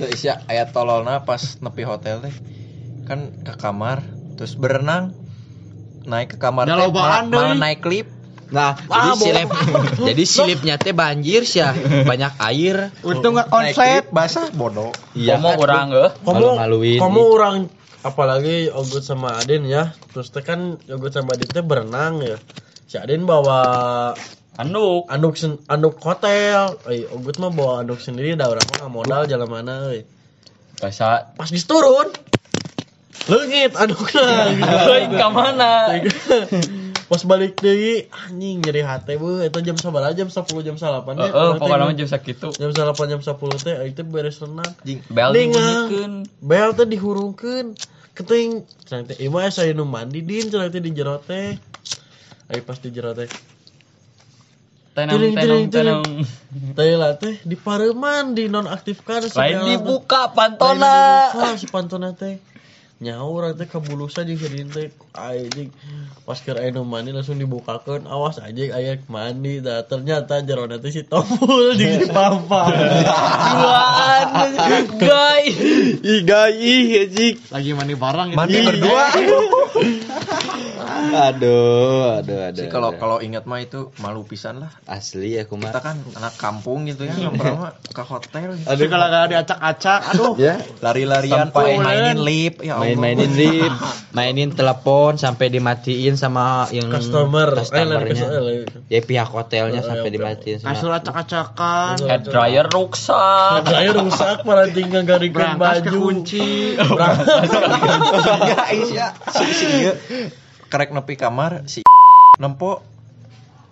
Tuh 0.00 0.08
isya 0.08 0.48
aya 0.48 0.64
tololna 0.72 1.28
pas 1.28 1.60
nepi 1.60 1.84
hotel 1.84 2.24
teh. 2.24 2.32
Kan 3.04 3.44
ke 3.44 3.52
kamar 3.60 4.00
terus 4.40 4.56
berenang 4.56 5.12
naik 6.08 6.32
ke 6.32 6.36
kamar 6.40 6.64
teh 6.64 6.88
malah, 6.88 7.52
naik 7.52 7.84
lift. 7.84 8.16
Nah, 8.48 8.72
jadi 8.80 9.10
silip 9.14 9.48
jadi 10.08 10.24
silipnya 10.24 10.74
teh 10.80 10.96
banjir 10.96 11.44
sih 11.44 11.60
ya. 11.60 11.76
Banyak 12.04 12.40
air. 12.40 12.88
Untung 13.04 13.36
nggak 13.36 13.52
konslet 13.52 14.04
basah 14.08 14.48
bodoh. 14.50 14.92
Iya. 15.12 15.36
Komo 15.36 15.50
orang 15.60 15.86
eh. 15.92 16.10
Kamu 16.24 16.32
Malu-maluin. 16.56 16.98
kamu 17.00 17.20
orang 17.28 17.56
apalagi 18.00 18.72
Ogut 18.72 19.04
sama 19.04 19.36
Adin 19.36 19.68
ya. 19.68 19.92
Terus 20.10 20.32
teh 20.32 20.40
kan 20.40 20.80
Ogut 20.88 21.12
sama 21.12 21.36
Adin 21.36 21.48
teh 21.50 21.60
berenang 21.60 22.24
ya. 22.24 22.36
Si 22.88 22.96
Adin 22.96 23.28
bawa 23.28 23.60
Anduk. 24.58 25.06
anduk 25.06 25.38
sen- 25.38 25.62
anduk 25.70 26.02
hotel 26.02 26.74
euy 26.82 27.06
ogut 27.14 27.38
mah 27.38 27.54
bawa 27.54 27.72
anduk 27.86 28.02
sendiri 28.02 28.34
da 28.34 28.50
urang 28.50 28.66
mah 28.66 28.76
nggak 28.82 28.90
modal 28.90 29.22
jalan 29.22 29.46
mana 29.46 29.86
euy 29.86 30.02
Biasa. 30.82 31.38
pas 31.38 31.46
geus 31.46 31.62
turun 31.62 32.10
leungit 33.30 33.70
andukna 33.78 34.50
Euy, 34.90 35.06
ka 35.14 35.28
mana? 35.30 35.70
pas 37.08 37.22
balik 37.24 37.56
deui 37.56 38.04
anjing 38.12 38.60
nyeri 38.60 38.84
hate 38.84 39.16
beuh 39.16 39.40
eta 39.40 39.58
jam 39.58 39.74
sabaraha 39.74 40.12
jam 40.12 40.28
10 40.28 40.44
jam 40.60 40.76
8 40.76 41.08
Heeh, 41.16 41.32
oh, 41.32 41.56
pokoknya 41.56 41.88
mah 41.88 41.96
jam 41.96 42.04
sakitu. 42.06 42.52
jam 42.52 42.68
8 42.68 43.08
jam 43.08 43.20
10 43.20 43.64
teh 43.64 43.76
teh 43.90 44.04
beres 44.04 44.36
renang 44.38 44.72
Bel 45.08 45.32
Ding, 45.32 45.50
dibunyikeun. 45.50 46.12
bel 46.38 46.70
teh 46.72 46.84
dihurungkeun 46.84 47.66
keting 48.12 48.50
cenah 48.84 49.08
teh 49.08 49.16
ieu 49.16 49.32
mah 49.32 49.48
saya 49.48 49.72
nu 49.72 49.84
mandi 49.84 50.20
din 50.20 50.46
cenah 50.46 50.68
teh 50.68 50.78
di 50.78 50.92
jero 50.92 51.16
teh 51.18 51.56
Ayo 52.48 52.60
pas 52.62 52.76
di 52.76 52.88
jero 52.88 53.12
teh 53.12 53.28
Tenang, 54.92 55.14
tenang, 55.30 55.70
tenang. 55.70 56.02
teh 56.74 56.92
lah 56.92 57.14
teh 57.14 57.38
di 57.40 57.54
pareman 57.54 58.34
di 58.34 58.50
nonaktifkan 58.50 59.30
Lain 59.30 59.56
dibuka 59.64 60.26
Lain 60.26 60.58
pantona. 60.58 60.96
dibuka 61.30 61.48
si 61.54 61.66
pantona 61.68 62.08
teh 62.12 62.42
nyaur 62.98 63.54
kabulusan 63.54 64.26
jeung 64.26 64.42
sedin 64.42 64.68
teh 64.74 64.90
anjing 65.14 65.70
pas 66.26 66.38
keur 66.42 66.58
aya 66.58 66.74
mandi 66.82 67.14
langsung 67.14 67.38
dibukakeun 67.38 68.10
awas 68.10 68.42
aja 68.42 68.74
aya 68.74 68.98
mandi 69.06 69.62
da 69.62 69.86
ternyata 69.86 70.42
jero 70.42 70.66
teh 70.66 70.90
si 70.90 71.06
tombol 71.06 71.78
jeung 71.78 72.02
si 72.02 72.10
pampa 72.10 72.66
Duaan, 73.48 74.84
guy. 74.98 75.44
Ih 76.02 76.88
anjing. 77.06 77.34
Lagi 77.50 77.70
mandi 77.74 77.94
barang 77.94 78.28
gitu. 78.34 78.38
Mandi 78.38 78.58
berdua. 78.66 79.04
Aduh, 80.98 82.18
aduh, 82.18 82.38
aduh. 82.50 82.58
Sih 82.58 82.68
kalau 82.68 82.90
kalau 82.94 83.18
ingat 83.18 83.44
mah 83.44 83.58
itu 83.58 83.94
malu 83.98 84.22
pisan 84.22 84.58
lah. 84.58 84.70
asli 84.84 85.38
aku 85.38 85.54
mah. 85.54 85.70
Kita 85.70 85.80
kan 85.80 85.96
anak 86.12 86.34
kampung 86.36 86.84
gitu 86.84 87.04
ya, 87.04 87.14
nongkrong 87.14 87.58
mah 87.58 87.72
ke 87.78 88.02
hotel. 88.02 88.54
Gitu. 88.54 88.66
Aduh 88.66 88.86
kalau 88.86 89.06
gak 89.06 89.26
diacak-acak, 89.30 90.00
aduh. 90.10 90.34
Ya, 90.36 90.54
Lari-larian 90.80 91.48
Sampai 91.48 91.78
pakai 91.78 91.78
mainin 91.78 92.18
lip 92.18 92.54
ya 92.60 92.74
Allah. 92.74 92.82
main-mainin 92.84 93.32
lip, 93.32 93.72
mainin 94.16 94.50
telepon 94.50 95.14
sampai 95.14 95.46
dimatiin 95.48 96.14
sama 96.14 96.66
yang 96.70 96.90
customer 96.90 97.48
eh 97.54 97.58
customernya. 97.62 98.12
customer 98.14 98.42
Ya 98.88 99.00
pihak 99.00 99.28
hotelnya 99.28 99.80
Oh, 99.80 99.86
sampai 99.86 100.08
iya, 100.08 100.16
dimatiin 100.18 100.56
sama. 100.58 100.68
Kasur 100.74 100.90
acak-acakan. 100.90 101.94
Head 102.02 102.22
dryer 102.26 102.66
rusak. 102.66 103.60
saya 103.64 103.90
rusak 103.92 104.36
malah 104.42 104.68
tinggal 104.68 105.02
garingkan 105.04 105.54
Berangkas 105.54 105.84
baju 105.84 105.90
kekunci. 105.92 106.74
Ya 108.48 108.56
Aisyah 108.66 109.10
si 109.30 109.46
si 109.52 109.66
ieu 109.84 109.94
kerek 110.68 110.92
nepi 110.92 111.16
kamar 111.16 111.64
si 111.64 111.82
nempo 112.38 112.84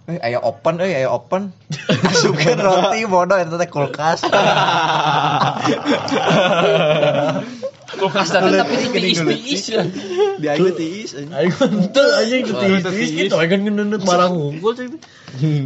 Eh, 0.07 0.23
aya 0.23 0.39
open, 0.39 0.79
eh, 0.79 1.03
aya 1.03 1.11
open. 1.11 1.51
Masukkan 2.07 2.63
roti 2.63 3.03
bodoh 3.11 3.43
itu 3.43 3.59
teh 3.59 3.67
kulkas. 3.67 4.23
Kulkas 7.97 8.29
tapi 8.31 8.75
ditiis-tiis 8.93 9.65
lah. 9.73 9.87
Di 10.37 10.47
aing 10.53 10.77
tiis 10.77 11.11
anjing. 11.17 11.33
Ayo 11.33 11.53
ente 11.65 12.05
anjing 12.21 12.43
tiis 12.93 13.11
gitu 13.17 13.35
kan 13.35 13.59
ngenenut 13.61 14.03
barang 14.05 14.33
unggul 14.33 14.73
cik 14.77 15.01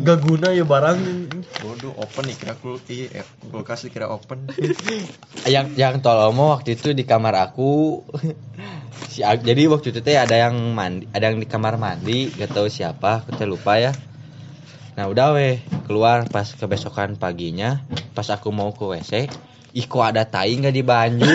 Gak 0.03 0.19
guna 0.27 0.51
ya 0.51 0.67
barang 0.67 0.99
Bodoh 1.63 1.95
open 1.95 2.25
dikira 2.27 2.59
kul 2.59 2.81
iya, 2.91 3.23
eh, 3.23 3.27
kulkas 3.51 3.87
dikira 3.87 4.11
open. 4.11 4.51
yang 5.55 5.71
yang 5.79 6.03
tolong 6.03 6.35
mau 6.35 6.55
waktu 6.55 6.79
itu 6.79 6.95
di 6.95 7.05
kamar 7.05 7.35
aku. 7.39 8.03
Si 9.11 9.27
jadi 9.27 9.67
waktu 9.67 9.91
itu 9.91 10.07
teh 10.07 10.15
ada 10.15 10.39
yang 10.39 10.55
mandi 10.71 11.03
ada 11.11 11.35
yang 11.35 11.43
di 11.43 11.49
kamar 11.51 11.75
mandi 11.83 12.31
gak 12.31 12.55
tahu 12.55 12.71
siapa 12.71 13.27
aku 13.27 13.35
teh 13.35 13.47
lupa 13.47 13.75
ya. 13.79 13.91
Nah 14.95 15.11
udah 15.11 15.35
weh 15.35 15.59
keluar 15.91 16.31
pas 16.31 16.47
kebesokan 16.47 17.19
paginya 17.19 17.83
pas 18.15 18.27
aku 18.31 18.55
mau 18.55 18.71
ke 18.71 18.87
wc 18.87 19.27
ih 19.71 19.87
kok 19.87 20.03
ada 20.03 20.27
tai 20.27 20.59
nggak 20.59 20.75
di 20.75 20.83
banyu 20.83 21.23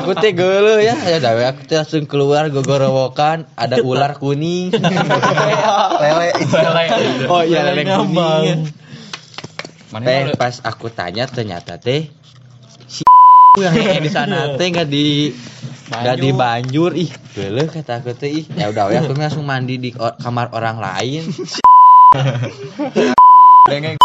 aku 0.00 0.14
teh 0.16 0.32
geuleuh 0.32 0.80
ya. 0.80 0.94
Ya 0.96 1.16
udah 1.18 1.32
weh, 1.36 1.46
aku 1.46 1.60
teh 1.66 1.76
langsung 1.76 2.06
keluar 2.06 2.48
gogorowokan 2.48 3.46
ada 3.58 3.82
ular 3.82 4.16
kuning. 4.16 4.70
Lele. 6.02 6.28
Lele. 6.38 6.84
oh 7.26 7.42
iya 7.44 7.66
lele 7.66 7.82
kuning. 7.84 8.70
Mana 9.90 10.04
teh 10.06 10.20
pas 10.38 10.62
aku 10.62 10.88
tanya 10.90 11.26
ternyata 11.26 11.76
teh 11.76 12.08
si 12.86 13.02
yang 13.60 14.02
di 14.02 14.10
sana 14.10 14.54
teh 14.54 14.66
nggak 14.70 14.88
di 14.88 15.34
nggak 15.90 16.16
di 16.16 16.30
banjur. 16.30 16.94
Ih 16.94 17.10
geuleuh 17.34 17.66
kata 17.66 18.00
aku 18.00 18.14
teh. 18.14 18.30
Ih 18.30 18.44
ya 18.54 18.70
udah 18.70 18.88
ya 18.94 19.02
aku 19.02 19.18
langsung 19.18 19.44
mandi 19.44 19.76
di 19.76 19.90
kamar 19.94 20.54
orang 20.54 20.78
lain. 20.78 21.26
Dengeng. 23.66 23.96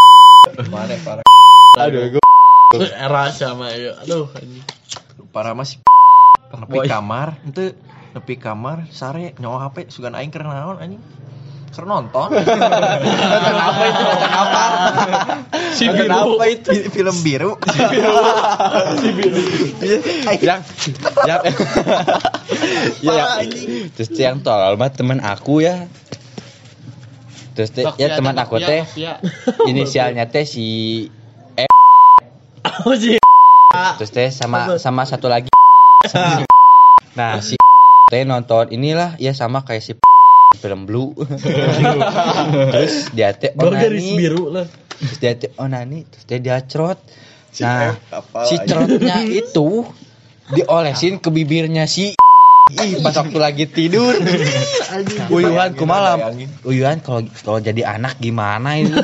Mana 0.69 0.93
parah. 1.01 1.25
aduh 1.75 2.07
gue 2.07 2.25
era 2.74 3.29
sama 3.29 3.69
ya 3.74 3.93
aduh 4.01 4.29
anjing. 4.34 4.63
Parah 5.29 5.53
mas 5.53 5.77
nepi 6.55 6.77
Boy. 6.81 6.88
kamar 6.88 7.38
itu 7.43 7.75
nepi 8.15 8.36
kamar 8.39 8.88
sare 8.89 9.36
nyawa 9.38 9.67
HP 9.69 9.91
sugan 9.91 10.15
aing 10.15 10.31
keur 10.31 10.48
naon 10.48 10.79
anjing? 10.79 11.01
Keur 11.75 11.86
nonton. 11.91 12.31
Kenapa 13.51 13.84
itu? 13.84 14.03
Kenapa? 14.15 14.63
Si 15.75 15.86
biru. 15.91 16.07
apa 16.07 16.45
itu 16.48 16.72
film 16.88 17.15
biru. 17.19 17.51
Yang 20.39 20.62
yang 21.27 21.41
ya, 23.03 23.24
yang 23.27 23.27
terus 23.91 24.10
yang 24.15 24.39
tolol 24.39 24.79
mah 24.79 24.88
teman 24.95 25.19
aku 25.19 25.67
ya. 25.67 25.91
Terus 27.60 27.72
teh 27.72 27.84
Sok, 27.88 27.95
ya 28.00 28.07
ya, 28.12 28.15
teman 28.19 28.36
ya, 28.36 28.48
teh. 28.48 28.84
ya. 29.00 29.13
inisialnya 29.67 30.27
teh 30.27 30.43
si 30.43 30.67
oh 32.85 32.95
sih 32.95 33.17
terus 33.97 34.11
teh 34.13 34.29
sama 34.29 34.77
sama 34.77 35.03
satu 35.03 35.27
lagi. 35.27 35.49
Nah 37.15 37.39
si 37.39 37.55
teh 38.11 38.27
nonton 38.27 38.75
inilah 38.75 39.15
ya 39.17 39.31
sama 39.31 39.63
kayak 39.63 39.79
si 39.79 39.91
film 40.59 40.83
blue. 40.83 41.15
Terus 42.75 43.07
dia 43.15 43.31
teh 43.31 43.55
onani. 43.55 44.19
biru 44.19 44.51
lah. 44.51 44.67
Terus 44.67 45.17
dia 45.23 45.31
teh 45.39 45.51
onani 45.55 46.03
terus 46.03 46.23
dia 46.27 46.39
dia 46.43 46.59
cerot 46.59 46.99
nah 47.63 47.95
si 48.43 48.59
cerotnya 48.67 49.23
itu 49.39 49.87
diolesin 50.51 51.23
ke 51.23 51.31
bibirnya 51.31 51.87
si 51.87 52.11
Ih, 52.65 52.97
pas 53.05 53.13
waktu 53.13 53.37
lagi 53.37 53.69
tidur. 53.69 54.17
Uyuhan 55.29 55.77
ku 55.77 55.85
malam 55.85 56.17
uyuhan 56.65 56.97
kalau 56.97 57.21
kalau 57.45 57.61
jadi 57.61 57.85
anak 57.85 58.17
gimana 58.17 58.81
ini 58.81 58.97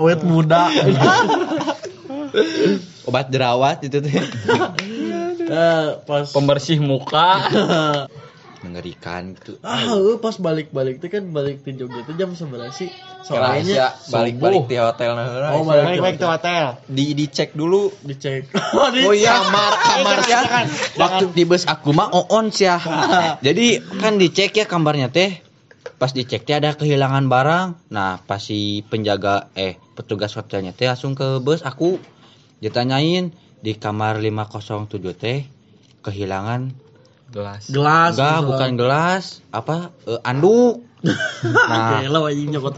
awet 0.00 0.24
muda 0.24 0.72
obat 3.08 3.28
jerawat 3.28 3.84
itu 3.84 4.00
teh 4.00 4.14
Eh, 5.50 5.88
pas 6.06 6.30
pembersih 6.30 6.78
muka. 6.78 7.42
mengerikan 8.60 9.32
gitu 9.34 9.56
ah 9.64 9.88
pas 10.20 10.36
balik-balik 10.36 11.00
teh 11.00 11.08
kan 11.08 11.24
balik 11.32 11.64
ti 11.64 11.72
Jogja 11.72 12.04
teh 12.04 12.12
jam 12.12 12.36
11 12.36 12.68
sih 12.70 12.92
Soalnya 13.24 13.96
balik-balik 14.12 14.68
di 14.68 14.76
hotel 14.76 15.16
nah. 15.16 15.56
Oh, 15.56 15.64
balik. 15.64 15.96
Baik-baik 15.96 16.16
ke 16.20 16.26
hotel. 16.28 16.64
di 16.84 17.16
dicek 17.16 17.56
dulu 17.56 17.88
dicek 18.04 18.52
Oh 18.76 19.16
iya, 19.16 19.40
kamar 19.40 19.72
kamarnya 19.80 20.40
kan 20.44 20.66
waktu 20.92 21.24
di 21.32 21.44
bus 21.48 21.64
aku 21.64 21.96
mah 21.96 22.12
on 22.12 22.52
sih 22.52 22.68
ya. 22.68 22.76
Jadi 23.40 23.80
kan 23.96 24.20
dicek 24.20 24.52
ya 24.52 24.68
kamarnya 24.68 25.08
teh. 25.08 25.40
Pas 26.00 26.16
dicek 26.16 26.48
teh 26.48 26.56
ada 26.56 26.72
kehilangan 26.72 27.28
barang. 27.28 27.92
Nah, 27.92 28.24
pas 28.24 28.40
si 28.40 28.80
penjaga 28.88 29.52
eh 29.52 29.76
petugas 29.92 30.32
hotelnya 30.32 30.72
teh 30.72 30.88
langsung 30.88 31.12
ke 31.12 31.44
bus 31.44 31.60
aku 31.60 32.00
ditanyain 32.64 33.36
di 33.60 33.76
kamar 33.76 34.16
507 34.16 34.96
teh 35.12 35.44
kehilangan 36.00 36.72
Gelas. 37.30 37.70
gelas 37.70 38.18
enggak 38.18 38.38
bukan 38.42 38.70
gelas 38.74 39.24
apa 39.52 39.92
eh, 40.08 40.20
anduk. 40.24 40.82
Nah 41.70 42.04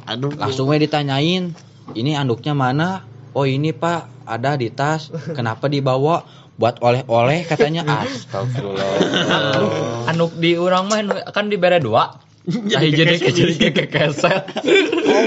anduk. 0.07 0.39
langsung 0.39 0.71
we 0.71 0.79
ditanyain 0.83 1.55
ini 1.95 2.13
anduknya 2.15 2.55
mana? 2.55 3.03
Oh 3.33 3.49
ini 3.49 3.73
pak 3.73 4.27
ada 4.27 4.59
di 4.59 4.69
tas. 4.71 5.09
Kenapa 5.39 5.71
dibawa? 5.71 6.27
Buat 6.61 6.85
oleh-oleh 6.85 7.49
katanya. 7.49 7.83
Astagfirullah. 8.05 10.11
Anuk 10.11 10.37
di 10.37 10.55
urang 10.55 10.91
mah 10.91 11.01
kan 11.33 11.49
dibere 11.49 11.81
dua. 11.81 12.13
Jadi 12.43 12.89
jadi 12.91 13.15
jadi 13.23 13.71
kekeset. 13.71 14.45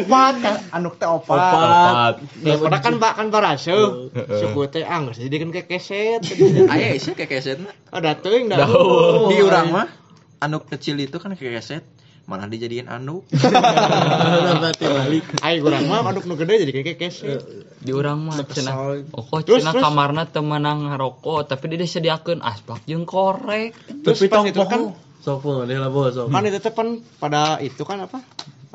Opat 0.03 0.35
kan, 0.43 0.55
anuk 0.75 0.99
teh 0.99 1.07
opat. 1.07 1.39
Opat. 1.39 2.13
Ya 2.43 2.59
udah 2.59 2.79
kan 2.83 2.99
pak 2.99 3.15
kan 3.15 3.31
parase. 3.31 3.71
Suku 4.11 4.67
teh 4.67 4.83
anggar 4.83 5.15
jadi 5.15 5.35
kan 5.39 5.49
kekeset. 5.55 6.21
aya 6.73 6.99
sih 6.99 7.15
kayak 7.15 7.39
kesetna 7.39 7.71
Oh 7.95 8.03
dateng 8.03 8.51
dah. 8.51 8.59
Dah. 8.59 8.67
di 9.31 9.39
urang 9.39 9.71
mah 9.71 9.87
anduk 10.43 10.67
kecil 10.67 10.99
itu 10.99 11.15
kan 11.15 11.31
kayak 11.39 11.63
keset 11.63 11.83
malah 12.25 12.49
dijadiin 12.49 12.89
anduk 12.95 13.25
Ayo 15.45 15.57
kurang 15.61 15.85
mah 15.85 16.01
anuk 16.01 16.25
nu 16.25 16.33
gede 16.37 16.65
jadi 16.65 16.71
kayak 16.73 16.87
kekeset. 16.97 17.41
Di 17.85 17.93
urang 17.93 18.25
mah 18.25 18.41
cenah. 18.49 18.49
kesal. 18.49 19.13
Oh, 19.13 19.21
kok 19.21 19.45
Terus, 19.45 19.61
cenah 19.61 19.73
terus. 19.77 19.83
kamarna 19.85 20.23
teu 20.25 20.41
meunang 20.41 20.89
ngarokok, 20.89 21.45
tapi 21.45 21.69
dia 21.69 21.85
disediakeun 21.85 22.41
asbak 22.41 22.81
jeung 22.89 23.05
korek. 23.05 23.77
Terus 24.01 24.25
pas 24.25 24.41
itu 24.41 24.61
kan 24.65 24.97
sok 25.21 25.37
pun 25.41 25.65
lah 25.65 25.89
bos 25.89 26.17
kan 26.17 26.41
itu 26.45 26.57
pan 26.69 27.01
pada 27.17 27.57
itu 27.61 27.81
kan 27.81 28.05
apa? 28.05 28.21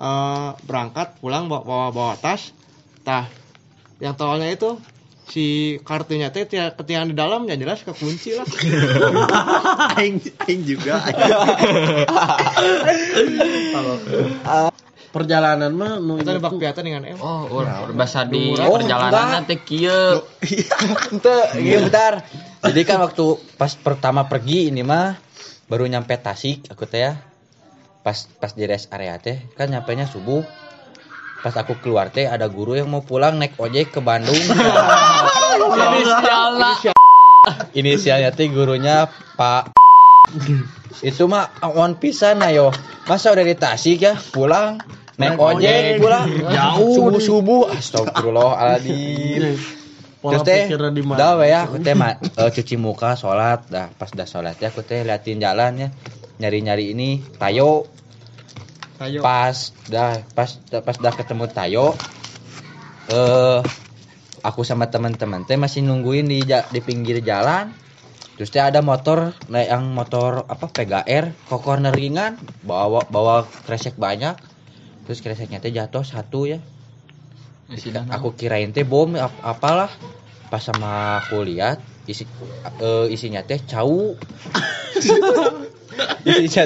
eh, 0.01 0.51
berangkat 0.67 1.21
pulang 1.23 1.47
bawa, 1.47 1.63
bawa 1.63 1.87
bawa 1.95 2.15
tas 2.19 2.51
tah 3.05 3.29
yang 4.01 4.17
tolnya 4.17 4.49
itu 4.49 4.81
si 5.31 5.79
kartunya 5.87 6.35
teh 6.35 6.51
ketinggalan 6.51 7.15
di 7.15 7.17
dalam 7.17 7.47
ya 7.47 7.55
jelas 7.55 7.87
kekunci 7.87 8.35
lah 8.35 8.47
aing 10.03 10.19
aing 10.51 10.63
juga 10.67 10.99
perjalanan 15.11 15.75
mah 15.75 15.99
nu 15.99 16.23
kita 16.23 16.39
nebak 16.39 16.55
piatan 16.55 16.87
dengan 16.87 17.03
M 17.03 17.19
Oh, 17.19 17.51
urang 17.51 17.99
bahasa 17.99 18.23
di 18.23 18.55
Oh, 18.55 18.79
perjalanan 18.79 19.43
nanti 19.43 19.59
kieu. 19.59 20.23
Ente, 21.11 21.39
iya 21.59 21.83
bentar. 21.83 22.23
Jadi 22.63 22.81
kan 22.87 23.03
waktu 23.03 23.35
pas 23.59 23.75
pertama 23.75 24.31
pergi 24.31 24.71
ini 24.71 24.87
mah 24.87 25.19
baru 25.67 25.91
nyampe 25.91 26.15
Tasik 26.15 26.71
aku 26.71 26.87
teh 26.87 27.11
ya. 27.11 27.19
Pas 28.07 28.31
pas 28.39 28.55
di 28.55 28.63
rest 28.71 28.87
area 28.95 29.19
teh 29.19 29.43
kan 29.59 29.67
nyampe 29.67 29.91
nya 29.99 30.07
subuh. 30.07 30.47
Pas 31.41 31.57
aku 31.57 31.81
keluar 31.81 32.13
teh 32.13 32.29
ada 32.29 32.45
guru 32.53 32.77
yang 32.77 32.93
mau 32.93 33.01
pulang 33.01 33.41
naik 33.41 33.57
ojek 33.57 33.97
ke 33.97 34.01
Bandung. 34.05 34.37
Inisialna. 35.97 36.73
Inisialnya 37.73 38.31
teh 38.37 38.45
gurunya 38.53 39.09
Pak. 39.41 39.73
Itu 41.01 41.33
mah 41.33 41.49
on 41.65 41.97
pisan 41.97 42.45
ayo 42.45 42.77
masa 43.09 43.33
udah 43.33 43.45
di 43.45 43.57
Tasik 43.57 44.05
ya 44.05 44.21
pulang. 44.37 44.85
Naik 45.17 45.41
ojek 45.41 45.97
pulang. 45.97 46.29
Jauh 46.29 46.93
subuh 46.93 47.23
subuh 47.25 47.63
astagfirullahaladzim. 47.73 49.57
Pola 50.21 50.45
Terus 50.45 50.69
teh, 50.69 50.77
dah 51.17 51.33
ya, 51.49 51.65
aku 51.65 51.81
teh 51.81 51.97
eh, 51.97 52.51
cuci 52.53 52.77
muka, 52.77 53.17
sholat, 53.17 53.65
dah 53.73 53.89
pas 53.97 54.13
dah 54.13 54.29
sholat 54.29 54.53
ya, 54.61 54.69
aku 54.69 54.85
teh 54.85 55.01
liatin 55.01 55.41
jalan 55.41 55.81
ya, 55.81 55.89
nyari-nyari 56.37 56.93
ini 56.93 57.25
tayo, 57.41 57.89
Tayo. 59.01 59.25
pas 59.25 59.57
dah 59.89 60.21
pas 60.37 60.51
pas 60.61 60.97
dah 61.01 61.15
ketemu 61.17 61.49
tayo, 61.49 61.97
eh 63.09 63.65
aku 64.45 64.61
sama 64.61 64.93
teman-teman 64.93 65.49
teh 65.49 65.57
masih 65.57 65.81
nungguin 65.81 66.29
di 66.29 66.45
di 66.45 66.81
pinggir 66.85 67.25
jalan, 67.25 67.73
terus 68.37 68.53
teh 68.53 68.61
ada 68.61 68.85
motor, 68.85 69.33
nah 69.49 69.65
yang 69.65 69.89
motor 69.97 70.45
apa 70.45 70.69
PGR, 70.69 71.33
kok 71.49 71.65
corner 71.65 71.97
ringan, 71.97 72.37
bawa 72.61 73.09
bawa 73.09 73.49
kresek 73.65 73.97
banyak, 73.97 74.37
terus 75.09 75.25
kreseknya 75.25 75.65
teh 75.65 75.73
jatuh 75.73 76.05
satu 76.05 76.45
ya, 76.45 76.61
aku 78.13 78.37
kirain 78.37 78.69
teh 78.69 78.85
bom 78.85 79.17
ap- 79.17 79.41
apalah. 79.41 79.89
Pas 80.53 80.61
sama 80.61 81.23
aku 81.25 81.41
lihat 81.47 81.81
isi 82.05 82.29
eh, 82.83 83.07
isinya 83.09 83.41
teh 83.47 83.63
cau 83.65 84.13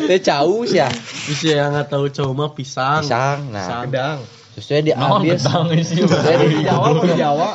teh 0.06 0.20
cau 0.20 0.64
sih 0.64 0.80
ya. 0.80 0.88
Bisa 1.28 1.46
yang 1.52 1.70
nggak 1.74 1.88
tahu 1.90 2.06
cowok 2.12 2.34
mah 2.34 2.50
pisang. 2.52 3.02
Pisang 3.02 3.40
nah. 3.50 3.84
Gedang. 3.86 4.20
terus 4.54 4.70
dia 4.70 4.86
diambil 4.86 5.34
terus 5.34 5.90
dia 5.90 6.36
di- 6.46 6.62
Jawa 6.62 6.86
mah 6.94 7.02
di 7.02 7.18
Jawa. 7.18 7.48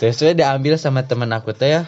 terus 0.00 0.16
dia 0.16 0.32
diambil 0.32 0.80
sama 0.80 1.04
temen 1.04 1.28
aku 1.36 1.52
teh 1.52 1.76
ya. 1.76 1.82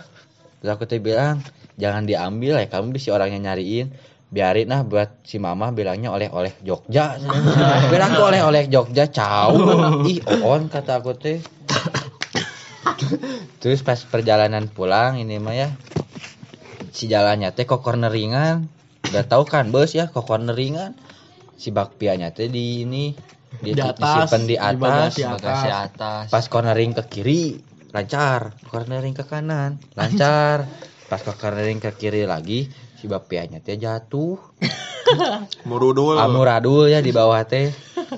Terus 0.60 0.70
aku 0.76 0.84
teh 0.84 1.00
bilang 1.00 1.40
jangan 1.80 2.04
diambil 2.04 2.60
ya 2.60 2.68
kamu 2.68 2.92
bisa 2.92 3.16
orangnya 3.16 3.52
nyariin. 3.52 3.88
Biarin 4.26 4.68
lah 4.68 4.82
buat 4.82 5.22
si 5.22 5.38
mama 5.38 5.70
bilangnya 5.70 6.10
oleh-oleh 6.10 6.58
Jogja. 6.60 7.14
Bilang 7.94 8.10
tuh 8.10 8.26
oleh-oleh 8.26 8.66
Jogja 8.66 9.06
cau 9.06 9.54
ih 10.10 10.18
on 10.42 10.66
kata 10.66 10.98
aku 10.98 11.14
teh. 11.14 11.38
Terus 13.62 13.86
pas 13.86 14.02
perjalanan 14.02 14.66
pulang 14.66 15.16
ini 15.16 15.38
mah 15.38 15.54
ya 15.54 15.68
si 16.96 17.04
jalannya 17.12 17.52
teh 17.52 17.68
kok 17.68 17.84
corneringan. 17.84 18.64
Udah 19.12 19.24
tahu 19.28 19.44
kan 19.44 19.68
bos 19.68 19.92
ya 19.92 20.08
kok 20.08 20.24
corneringan. 20.24 20.96
Si 21.60 21.68
bakpianya 21.68 22.32
teh 22.32 22.48
di 22.48 22.88
ini 22.88 23.12
di, 23.60 23.76
Di 23.76 23.80
atas, 23.84 24.32
disimpan 24.32 24.42
di 24.48 24.48
di 24.48 24.56
atas. 24.56 25.12
Bagasi 25.20 25.68
atas. 25.68 26.24
pas 26.32 26.44
cornering 26.48 26.96
ke 26.96 27.02
kiri 27.04 27.60
lancar. 27.92 28.56
Cornering 28.72 29.12
ke 29.12 29.28
kanan 29.28 29.76
lancar. 29.92 30.64
Pas 31.06 31.22
ke 31.22 31.38
cornering 31.38 31.78
ke 31.78 31.94
kiri 31.94 32.26
lagi 32.26 32.66
si 32.98 33.06
bapianya 33.06 33.62
teh 33.62 33.78
jatuh. 33.78 34.42
Murudul. 35.70 36.18
Amuradul 36.18 36.90
ya 36.90 36.98
di 36.98 37.14
bawah 37.14 37.46
teh 37.46 37.70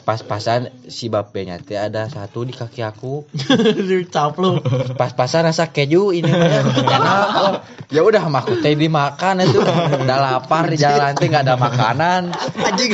pas-pasan 0.05 0.69
si 0.89 1.09
bapianya 1.09 1.57
teh 1.61 1.79
ada 1.81 2.09
satu 2.09 2.45
di 2.45 2.53
kaki 2.53 2.85
aku. 2.85 3.25
Dicaplu 3.89 4.61
pas-pasan 4.95 5.49
rasa 5.49 5.73
keju 5.73 6.13
ini 6.13 6.29
ya 6.29 6.61
enak 6.65 7.27
oh, 7.39 7.53
ya 7.89 8.01
udah 8.05 8.23
mah 8.29 8.45
aku 8.45 8.61
teh 8.61 8.77
dimakan 8.77 9.45
itu. 9.45 9.61
Udah 10.05 10.19
lapar 10.19 10.69
di 10.69 10.77
jalan 10.77 11.17
teh 11.17 11.27
nggak 11.29 11.45
ada 11.49 11.57
makanan. 11.57 12.35
Anjing 12.63 12.93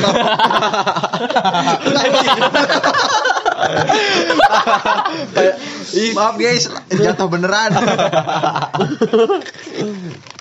Ih, 5.95 6.11
maaf 6.11 6.35
guys, 6.35 6.67
jatuh 6.91 7.31
beneran. 7.31 7.71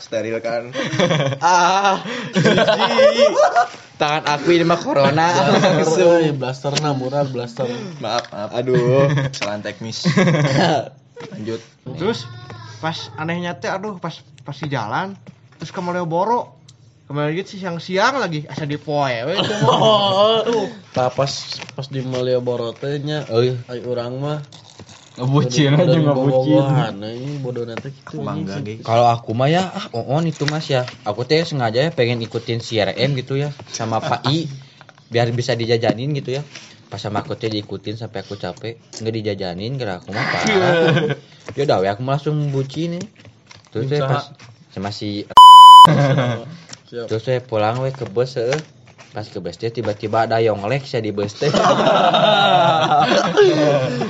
Steril 0.04 0.36
kan. 0.44 0.68
ah 1.40 2.04
tangan 3.96 4.24
aku 4.28 4.52
ini 4.52 4.68
mah 4.68 4.76
corona 4.76 5.32
Blaster, 5.80 6.36
blaster 6.36 6.72
nah 6.84 6.92
murah 6.92 7.24
blaster. 7.24 7.64
Maaf, 8.04 8.28
maaf. 8.28 8.50
aduh 8.52 9.08
Kesalahan 9.32 9.64
teknis. 9.64 10.04
Lanjut. 11.32 11.64
Terus 11.96 12.28
pas 12.84 13.08
anehnya 13.16 13.56
teh 13.56 13.72
aduh 13.72 13.96
pas 13.96 14.12
pas 14.44 14.56
di 14.60 14.68
jalan 14.68 15.16
terus 15.56 15.72
ke 15.72 15.80
Malioboro 15.80 16.60
kemarin 17.08 17.32
gitu 17.40 17.56
siang-siang 17.56 18.20
lagi 18.20 18.44
asa 18.44 18.68
di 18.68 18.76
poe 18.76 19.08
we 19.24 19.40
itu 19.40 19.54
mah. 19.64 20.44
Nah, 20.92 21.08
pas 21.08 21.32
pas 21.72 21.86
di 21.88 22.04
Malioboro 22.04 22.76
teh 22.76 23.00
nya 23.00 23.24
iya. 23.32 23.56
ai 23.72 23.80
urang 23.88 24.20
mah 24.20 24.44
Ngebucin 25.14 25.78
aja 25.78 25.94
ngebucin. 25.94 26.64
nah, 26.98 27.10
ini 27.14 27.38
bodoh 27.38 27.62
nanti 27.62 27.94
gitu. 27.94 28.82
Kalau 28.82 29.06
aku 29.06 29.30
mah 29.30 29.46
ya, 29.46 29.62
ah 29.70 29.86
on 29.94 30.26
itu 30.26 30.42
mas 30.50 30.66
ya. 30.66 30.82
Aku 31.06 31.22
teh 31.22 31.46
sengaja 31.46 31.86
ya 31.86 31.90
pengen 31.94 32.18
ikutin 32.18 32.58
CRM 32.58 33.14
gitu 33.14 33.38
ya, 33.38 33.54
sama 33.70 34.02
Pak 34.02 34.26
I, 34.26 34.50
biar 35.14 35.30
bisa 35.30 35.54
dijajanin 35.54 36.10
gitu 36.18 36.34
ya. 36.34 36.42
Pas 36.90 36.98
sama 36.98 37.22
aku 37.22 37.38
teh 37.38 37.46
diikutin 37.46 37.94
sampai 37.94 38.26
aku 38.26 38.34
capek, 38.34 38.74
nggak 39.02 39.14
dijajanin, 39.14 39.78
kira 39.78 40.02
aku 40.02 40.10
mah 40.10 40.26
parah. 40.26 40.74
Ya 41.54 41.62
udah, 41.62 41.78
aku 41.94 42.02
langsung 42.02 42.50
bucin 42.50 42.98
nih. 42.98 43.04
Terus 43.70 43.86
teh 43.86 44.02
Usaha. 44.02 44.10
pas 44.10 44.22
sama 44.74 44.90
si 44.90 45.22
terus 46.90 47.22
saya 47.22 47.38
pulang 47.42 47.82
we 47.82 47.94
ke 47.94 48.06
bus 48.10 48.34
eh. 48.38 48.54
Pas 49.14 49.22
ke 49.22 49.38
bus 49.38 49.54
teh 49.54 49.70
tiba-tiba 49.70 50.26
ada 50.26 50.42
yonglek 50.42 50.82
saya 50.82 50.98
di 50.98 51.14
bus 51.14 51.30
teh. 51.38 51.46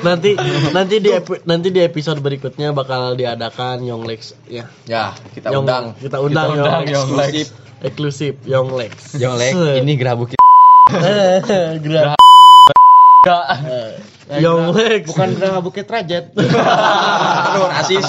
nanti 0.00 0.32
nanti 0.72 0.96
di 0.96 1.12
epi- 1.12 1.44
nanti 1.44 1.68
di 1.68 1.80
episode 1.80 2.18
berikutnya 2.18 2.72
bakal 2.72 3.12
diadakan 3.12 3.84
Yonglex 3.84 4.32
ya. 4.48 4.64
Ya, 4.88 5.12
kita 5.30 5.52
Yong- 5.52 5.68
undang. 5.68 5.84
Kita 6.00 6.18
undang, 6.18 6.48
Kita 6.48 6.56
undang 6.56 6.82
Yonglex. 6.88 6.96
Yonglex. 6.96 7.28
Eksklusif. 7.28 7.48
Eksklusif 7.84 8.34
Yonglex. 8.48 8.92
Yonglek 9.20 9.52
ini 9.78 9.92
gerabuk 9.94 10.32
Gerah. 11.84 12.16
Yonglex. 14.24 15.04
bukan 15.04 15.28
Geraha 15.36 15.60
Bukit 15.60 15.84
Rajet 15.84 16.32
Aduh, 17.52 17.68
rasis. 17.68 18.08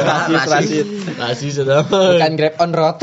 rasis 0.00 0.40
rasis. 0.48 0.86
Nasi 1.14 1.46
sudah. 1.52 1.84
Bukan 1.84 2.32
grab 2.40 2.56
on 2.56 2.72
road. 2.72 2.96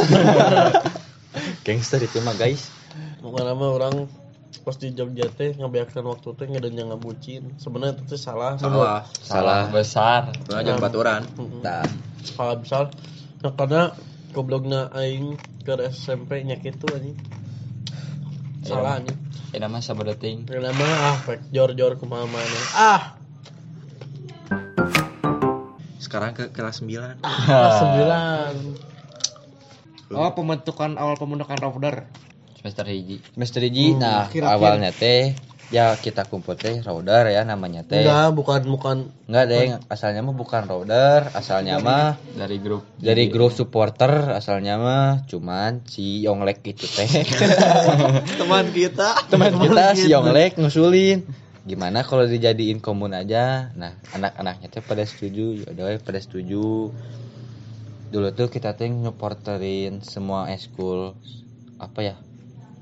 Gangster 1.62 2.02
itu 2.02 2.18
mah 2.22 2.34
guys. 2.34 2.74
Bukan 3.28 3.44
nama 3.44 3.66
orang 3.76 4.08
pas 4.64 4.80
di 4.80 4.96
Jogja 4.96 5.28
teh 5.28 5.52
ngabiarkan 5.60 6.08
waktu 6.08 6.28
teh 6.40 6.48
ngedenya 6.48 6.88
ngabucin. 6.88 7.60
Sebenarnya 7.60 8.00
itu 8.00 8.16
teh 8.16 8.20
salah. 8.20 8.56
Salah. 8.56 9.04
Salah. 9.20 9.68
besar. 9.68 10.32
Itu 10.32 10.56
aja 10.56 10.80
baturan. 10.80 11.28
Nah, 11.60 11.84
Salah 12.24 12.56
besar. 12.56 12.96
Nah, 13.44 13.52
karena 13.52 13.92
gobloknya 14.32 14.88
aing 14.96 15.36
ke 15.68 15.76
SMP 15.92 16.48
nya 16.48 16.56
kitu 16.56 16.88
anjing. 16.88 17.20
Salah 18.64 19.04
anjing. 19.04 19.20
Ini 19.52 19.68
mah 19.68 19.84
sabedeting. 19.84 20.48
Karena 20.48 20.72
mah 20.72 20.96
ah 21.12 21.18
pek 21.28 21.44
jor-jor 21.52 22.00
kumaha 22.00 22.24
mana. 22.24 22.62
Ah, 22.72 23.04
Sekarang 26.00 26.32
ke 26.32 26.56
kelas 26.56 26.80
9. 26.80 27.20
kelas 27.20 27.76
9. 30.08 30.16
oh 30.16 30.32
pembentukan 30.32 30.96
awal 30.96 31.20
pembentukan 31.20 31.60
router 31.60 32.08
Semester 32.68 32.84
hiji. 32.92 33.24
Semester 33.32 33.64
hiji, 33.64 33.96
nah 33.96 34.28
kira-kira. 34.28 34.60
awalnya 34.60 34.92
teh 34.92 35.32
ya 35.72 35.96
kita 35.96 36.28
kumpul 36.28 36.60
teh 36.60 36.84
router 36.84 37.32
ya 37.32 37.48
namanya 37.48 37.88
teh. 37.88 38.04
Enggak, 38.04 38.36
bukan 38.36 38.60
bukan 38.68 38.98
Enggak 39.32 39.46
deh, 39.48 39.66
asalnya 39.88 40.20
mah 40.20 40.36
bukan 40.36 40.68
router, 40.68 41.32
asalnya 41.32 41.80
mah 41.80 42.20
Dari 42.36 42.60
grup. 42.60 42.84
dari 43.00 43.32
grup 43.32 43.56
supporter, 43.56 44.36
asalnya 44.36 44.76
mah 44.76 45.24
cuman 45.32 45.88
si 45.88 46.28
Yonglek 46.28 46.60
itu 46.68 46.84
teh. 46.84 47.08
Teman 48.44 48.76
kita. 48.76 49.32
Teman 49.32 49.56
kita 49.64 49.96
si 49.96 50.12
Yonglek 50.12 50.60
ngusulin 50.60 51.24
gimana 51.64 52.04
kalau 52.04 52.28
dijadiin 52.28 52.84
komun 52.84 53.16
aja. 53.16 53.72
Nah, 53.80 53.96
anak-anaknya 54.12 54.68
teh 54.68 54.84
pada 54.84 55.08
setuju, 55.08 55.72
ya 55.72 56.00
pada 56.04 56.20
setuju. 56.20 56.92
Dulu 58.12 58.28
tuh 58.36 58.52
kita 58.52 58.76
teh 58.76 58.92
nyuporterin 58.92 60.04
semua 60.04 60.52
eskul 60.52 61.16
apa 61.80 62.00
ya? 62.04 62.16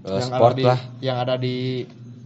Eh, 0.05 0.21
yang 0.21 0.29
sport 0.29 0.53
ada 0.53 0.57
di, 0.61 0.63
lah. 0.69 0.79
yang 1.01 1.17
ada 1.17 1.35
di 1.41 1.57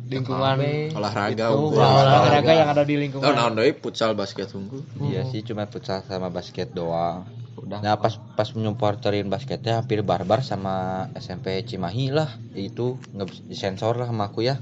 lingkungan 0.10 0.58
olahraga 1.00 1.46
itu, 1.48 1.56
unggul. 1.56 1.80
olahraga 1.80 2.52
yang 2.52 2.70
ada 2.76 2.84
di 2.84 2.96
lingkungan. 3.00 3.24
Oh, 3.24 3.32
naon 3.32 3.56
deui 3.56 3.72
futsal 3.72 4.18
basket 4.20 4.52
unggul. 4.52 4.84
iya 5.08 5.24
sih 5.24 5.46
cuma 5.48 5.64
futsal 5.70 6.04
sama 6.04 6.28
basket 6.28 6.76
doang. 6.76 7.24
Nah 7.70 7.96
pas 7.96 8.20
pas 8.36 8.50
menyupporterin 8.52 9.32
basketnya 9.32 9.80
hampir 9.80 10.04
barbar 10.04 10.44
sama 10.44 11.08
SMP 11.16 11.64
Cimahi 11.64 12.12
lah. 12.12 12.28
Itu 12.52 13.00
disensor 13.48 13.96
lah 13.96 14.12
sama 14.12 14.28
aku 14.28 14.44
ya. 14.44 14.60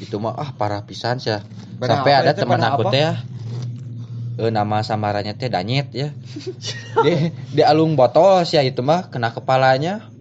Itu 0.00 0.16
mah 0.16 0.32
ah 0.38 0.54
parah 0.56 0.86
pisan 0.88 1.20
sih 1.20 1.28
ya. 1.28 1.44
Sampai 1.76 2.16
apa 2.16 2.24
ada 2.24 2.32
teman 2.32 2.62
aku 2.62 2.88
teh 2.88 3.04
ya. 3.04 3.20
Eh, 4.38 4.50
nama 4.50 4.80
samarannya 4.80 5.36
teh 5.36 5.52
Danyet 5.52 5.92
ya. 5.92 6.08
Di 7.04 7.12
di 7.52 7.62
alung 7.66 7.98
botol 7.98 8.46
sih 8.46 8.56
ya 8.56 8.62
itu 8.62 8.80
mah 8.80 9.10
kena 9.10 9.34
kepalanya 9.34 10.13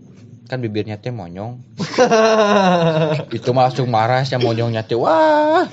kan 0.48 0.60
bibirnya 0.60 1.00
teh 1.00 1.10
monyong. 1.10 1.60
Itu 3.36 3.56
mah 3.56 3.72
langsung 3.72 3.88
marah 3.88 4.28
sih 4.28 4.36
monyongnya 4.40 4.84
teh 4.84 5.00
wah 5.00 5.66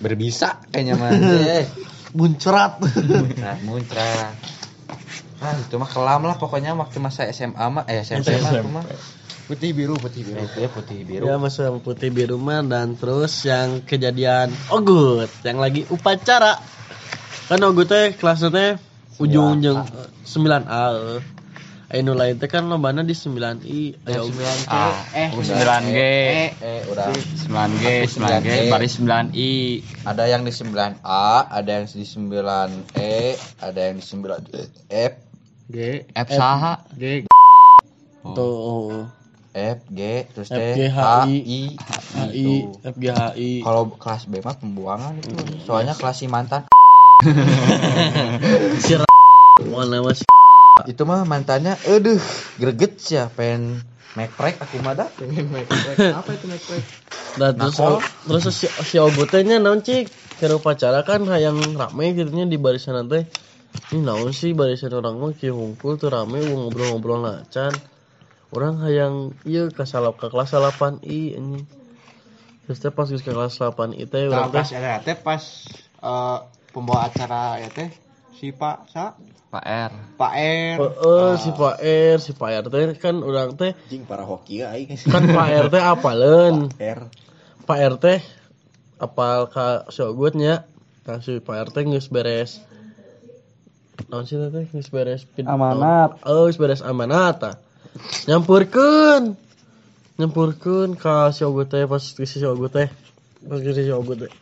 berbisa 0.00 0.62
kayaknya 0.72 0.94
mah. 0.96 1.10
Eh, 1.58 1.66
muncrat. 2.12 2.80
Nah 3.40 3.56
muncrat. 3.64 4.32
Nah 5.38 5.54
itu 5.54 5.78
mah 5.78 5.86
kelam 5.86 6.26
lah 6.26 6.36
pokoknya 6.36 6.74
waktu 6.74 6.98
masa 6.98 7.28
SMA 7.30 7.66
mah. 7.70 7.84
Eh 7.86 8.02
SMP 8.02 8.36
mah 8.42 8.52
aku 8.52 8.68
mah. 8.68 8.84
Putih 9.48 9.72
biru 9.72 9.96
putih 9.96 10.28
biru. 10.28 10.44
Itu 10.44 10.58
ya 10.60 10.68
putih 10.68 10.98
biru. 11.08 11.24
Ya 11.24 11.34
masa 11.40 11.72
putih 11.72 12.10
biru 12.12 12.36
mah. 12.36 12.64
Dan 12.64 12.96
terus 12.98 13.44
yang 13.46 13.80
kejadian 13.84 14.52
ogut 14.72 15.30
yang 15.44 15.62
lagi 15.62 15.88
upacara. 15.88 16.58
Kan 17.48 17.60
ogut 17.64 17.88
teh 17.88 18.12
kelasnya 18.16 18.48
teh 18.52 18.70
ujung 19.18 19.58
ujung 19.58 19.82
9A 20.22 20.82
eh. 21.18 21.37
Ayo 21.88 22.12
lain 22.12 22.36
teh 22.36 22.52
kan 22.52 22.68
lombana 22.68 23.00
di 23.00 23.16
9I 23.16 24.04
ayo 24.04 24.28
9 24.28 24.68
Ah, 24.68 24.92
eh 25.16 25.32
9G. 25.32 25.96
eh 26.60 26.80
udah. 26.84 27.08
9G, 27.48 28.04
9G, 28.12 28.48
baris 28.68 29.00
9I. 29.00 29.52
ada 30.04 30.28
yang 30.28 30.44
di 30.44 30.52
9A 30.52 31.48
ada 31.48 31.70
yang 31.72 31.88
di 31.88 32.04
9E 32.04 33.08
ada 33.64 33.80
yang 33.80 33.96
di 33.96 34.04
9F 34.04 35.12
G. 35.72 35.76
F 36.12 36.28
saha? 36.28 36.84
G. 36.92 37.24
Tuh. 38.36 39.08
F 39.48 39.80
G 39.88 40.28
terus 40.28 40.52
F, 40.52 40.60
T 40.60 40.76
G, 40.76 40.80
H, 40.92 40.98
H 41.00 41.08
I, 41.24 41.36
I. 41.40 41.62
HI 41.72 42.28
gitu. 42.28 42.52
FGHI 42.84 43.50
kalau 43.64 43.88
kelas 43.96 44.28
B 44.28 44.44
mah 44.44 44.60
pembuangan 44.60 45.16
itu. 45.16 45.32
Soalnya 45.64 45.96
kelas 45.96 46.16
si 46.20 46.28
mantan. 46.28 46.68
Si 48.76 48.92
mana 49.64 50.04
mas 50.04 50.27
itu 50.86 51.02
mah 51.02 51.26
mantannya 51.26 51.74
aduh 51.88 52.20
greget 52.60 53.00
sih 53.02 53.18
ya 53.18 53.26
pengen 53.32 53.82
mekrek 54.14 54.58
aku 54.58 54.82
mah 54.82 54.94
dah. 54.98 55.08
Apa 56.18 56.30
itu 56.34 56.46
McFly 56.46 56.80
dan 57.38 57.54
terus 57.54 57.78
Nakal. 57.78 58.02
terus 58.26 58.44
si 58.50 58.66
si 58.66 58.96
ogutnya 58.98 59.62
naon 59.62 59.84
cik? 59.84 60.10
Kira 60.38 60.58
upacara 60.58 61.02
kan 61.02 61.26
hayang 61.30 61.58
rame 61.74 62.14
gitunya 62.14 62.46
di 62.46 62.58
barisan 62.58 62.98
nanti. 62.98 63.22
Ini 63.94 64.00
naon 64.02 64.34
sih 64.34 64.54
barisan 64.54 64.94
orang 64.94 65.22
mah 65.22 65.34
kieu 65.34 65.54
ngumpul 65.54 65.98
tuh 66.00 66.10
rame 66.10 66.42
ngobrol-ngobrol 66.42 67.22
lacan 67.22 67.74
orang 68.52 68.80
hayang 68.80 69.14
iya 69.44 69.68
ke 69.68 69.84
salap 69.84 70.16
ke 70.16 70.32
kelas 70.32 70.56
8 70.56 71.04
i 71.04 71.36
ini 71.36 71.60
terus 72.64 72.80
teh 72.80 72.92
pas 72.92 73.08
ke 73.08 73.20
kelas 73.20 73.60
8 73.60 73.92
i 73.92 74.08
teh 74.08 74.28
nah 74.28 74.48
urang 74.48 74.52
pas 74.56 74.68
teh 75.04 75.16
pas 75.20 75.42
eh, 76.00 76.38
pembawa 76.72 77.12
acara 77.12 77.60
ya 77.60 77.68
teh 77.68 77.92
si 78.38 78.54
Pak 78.54 78.78
Sa 78.94 79.04
Pak 79.48 79.64
R. 79.64 79.92
Pak 80.20 80.32
R 80.36 80.76
Heeh, 80.78 81.30
si 81.40 81.50
Pak 81.56 81.76
R, 81.80 82.16
si 82.20 82.32
Pak 82.36 82.50
R 82.52 82.64
teh 82.68 82.84
kan 83.00 83.16
urang 83.24 83.56
teh 83.56 83.72
Jing 83.90 84.04
para 84.04 84.22
hoki 84.22 84.60
ya 84.62 84.70
aing. 84.76 84.92
kan 85.08 85.24
Pak 85.24 85.48
R 85.48 85.66
teh 85.72 85.82
apaleun. 85.82 86.56
R. 86.98 87.00
Pak 87.66 87.78
R 87.80 87.94
teh 87.96 88.20
apal 89.00 89.48
ka 89.48 89.88
si 89.88 90.00
Ogutnya. 90.04 90.68
Nah, 91.08 91.18
si 91.24 91.40
Pak 91.40 91.56
R 91.64 91.68
teh 91.72 91.82
geus 91.88 92.08
beres 92.12 92.60
naon 94.12 94.24
sih 94.28 94.36
teh 94.38 94.64
geus 94.70 94.88
beres 94.92 95.24
pid- 95.24 95.48
Amanat. 95.48 96.20
Oh, 96.28 96.44
geus 96.46 96.60
beres 96.60 96.84
amanat 96.84 97.34
tah. 97.40 97.54
Nyampurkeun. 98.28 99.32
Nyampurkeun 100.20 100.92
ka 100.98 101.32
si 101.32 101.42
Ogut 101.48 101.72
teh 101.72 101.88
pas 101.88 102.04
si 102.04 102.24
si 102.28 102.44
Ogut 102.44 102.68
teh. 102.76 102.88
Pas 103.48 103.58
si 103.64 103.70
si 103.72 103.92
Ogut 103.96 104.18
teh. 104.28 104.32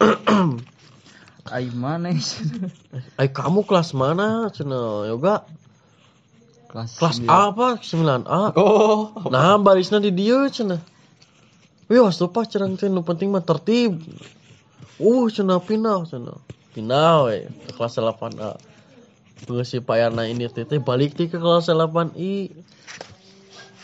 Ai 1.51 1.71
mana 1.71 2.11
Ay 3.21 3.29
kamu 3.31 3.63
kelas 3.67 3.95
mana? 3.95 4.51
Cenah 4.51 5.07
yoga. 5.07 5.47
Kelas 6.67 6.99
Kelas 6.99 7.23
sembilan. 7.23 7.31
A 7.31 7.47
apa? 7.51 7.69
9A. 7.81 8.43
oh 8.59 9.31
Nah, 9.31 9.57
barisnya 9.63 10.03
di 10.03 10.11
dia 10.11 10.51
cenah. 10.51 10.83
Wih, 11.87 12.03
was 12.03 12.19
lupa 12.19 12.43
cenah 12.43 12.75
teh 12.75 12.91
nu 12.91 13.07
penting 13.07 13.31
mah 13.31 13.47
tertib. 13.47 14.03
Uh, 14.99 15.31
cenah 15.31 15.63
pindah 15.63 16.03
cenah. 16.05 16.37
Pindah 16.75 17.31
we 17.31 17.47
ke 17.67 17.71
kelas 17.73 17.97
8A. 18.03 18.59
Geus 19.47 19.71
si 19.71 19.79
payarna 19.79 20.27
ini 20.27 20.51
teh 20.51 20.67
balik 20.83 21.15
teh 21.15 21.31
ke 21.31 21.39
kelas 21.39 21.71
8I. 21.71 22.51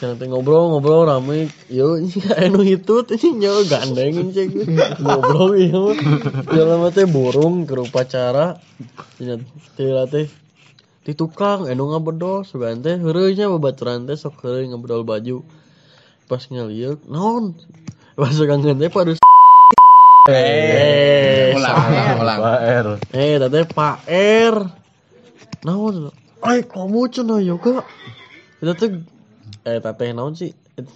Cenah 0.03 0.19
teh 0.19 0.27
ngobrol-ngobrol 0.27 1.07
rame. 1.07 1.47
Yo, 1.71 1.95
anu 2.43 2.67
itu 2.67 3.07
teh 3.07 3.23
nyawa 3.23 3.63
gandeng 3.71 4.35
cek. 4.35 4.51
Ngobrol 4.99 5.55
ieu 5.63 5.95
mah. 5.95 5.97
Jalan 6.51 6.77
mah 6.83 6.91
teh 6.91 7.07
burung 7.07 7.63
ke 7.71 7.79
upacara. 7.79 8.59
Cenah 9.15 9.39
teh 9.79 9.95
teh 10.11 10.27
di 11.07 11.15
tukang 11.15 11.71
anu 11.71 11.95
ngabedol 11.95 12.43
sugan 12.43 12.83
teh 12.83 12.99
heureuy 12.99 13.35
nya 13.35 13.47
babaturan 13.51 14.07
teh 14.07 14.15
sok 14.15 14.43
heureuy 14.43 14.71
ngabedol 14.71 15.03
baju 15.03 15.43
pas 16.31 16.43
ngeliuk 16.47 17.03
naon 17.11 17.59
pas 18.15 18.31
kangen 18.31 18.79
teh 18.79 18.87
pada 18.87 19.19
eh 20.31 21.51
Ulang, 21.59 21.75
salah. 21.75 22.15
ulang, 22.23 22.39
ulang. 22.39 22.99
eh 23.19 23.35
tadi 23.35 23.67
Pak 23.67 23.97
R 24.55 24.55
naon 25.67 26.15
ay 26.47 26.63
kamu 26.71 27.01
cenah 27.11 27.43
yoga 27.43 27.83
itu 28.63 28.73
teh 28.79 28.91
eh 29.65 29.79
teteh 29.79 30.11
naon 30.17 30.33
sih? 30.35 30.53
Eh, 30.79 30.87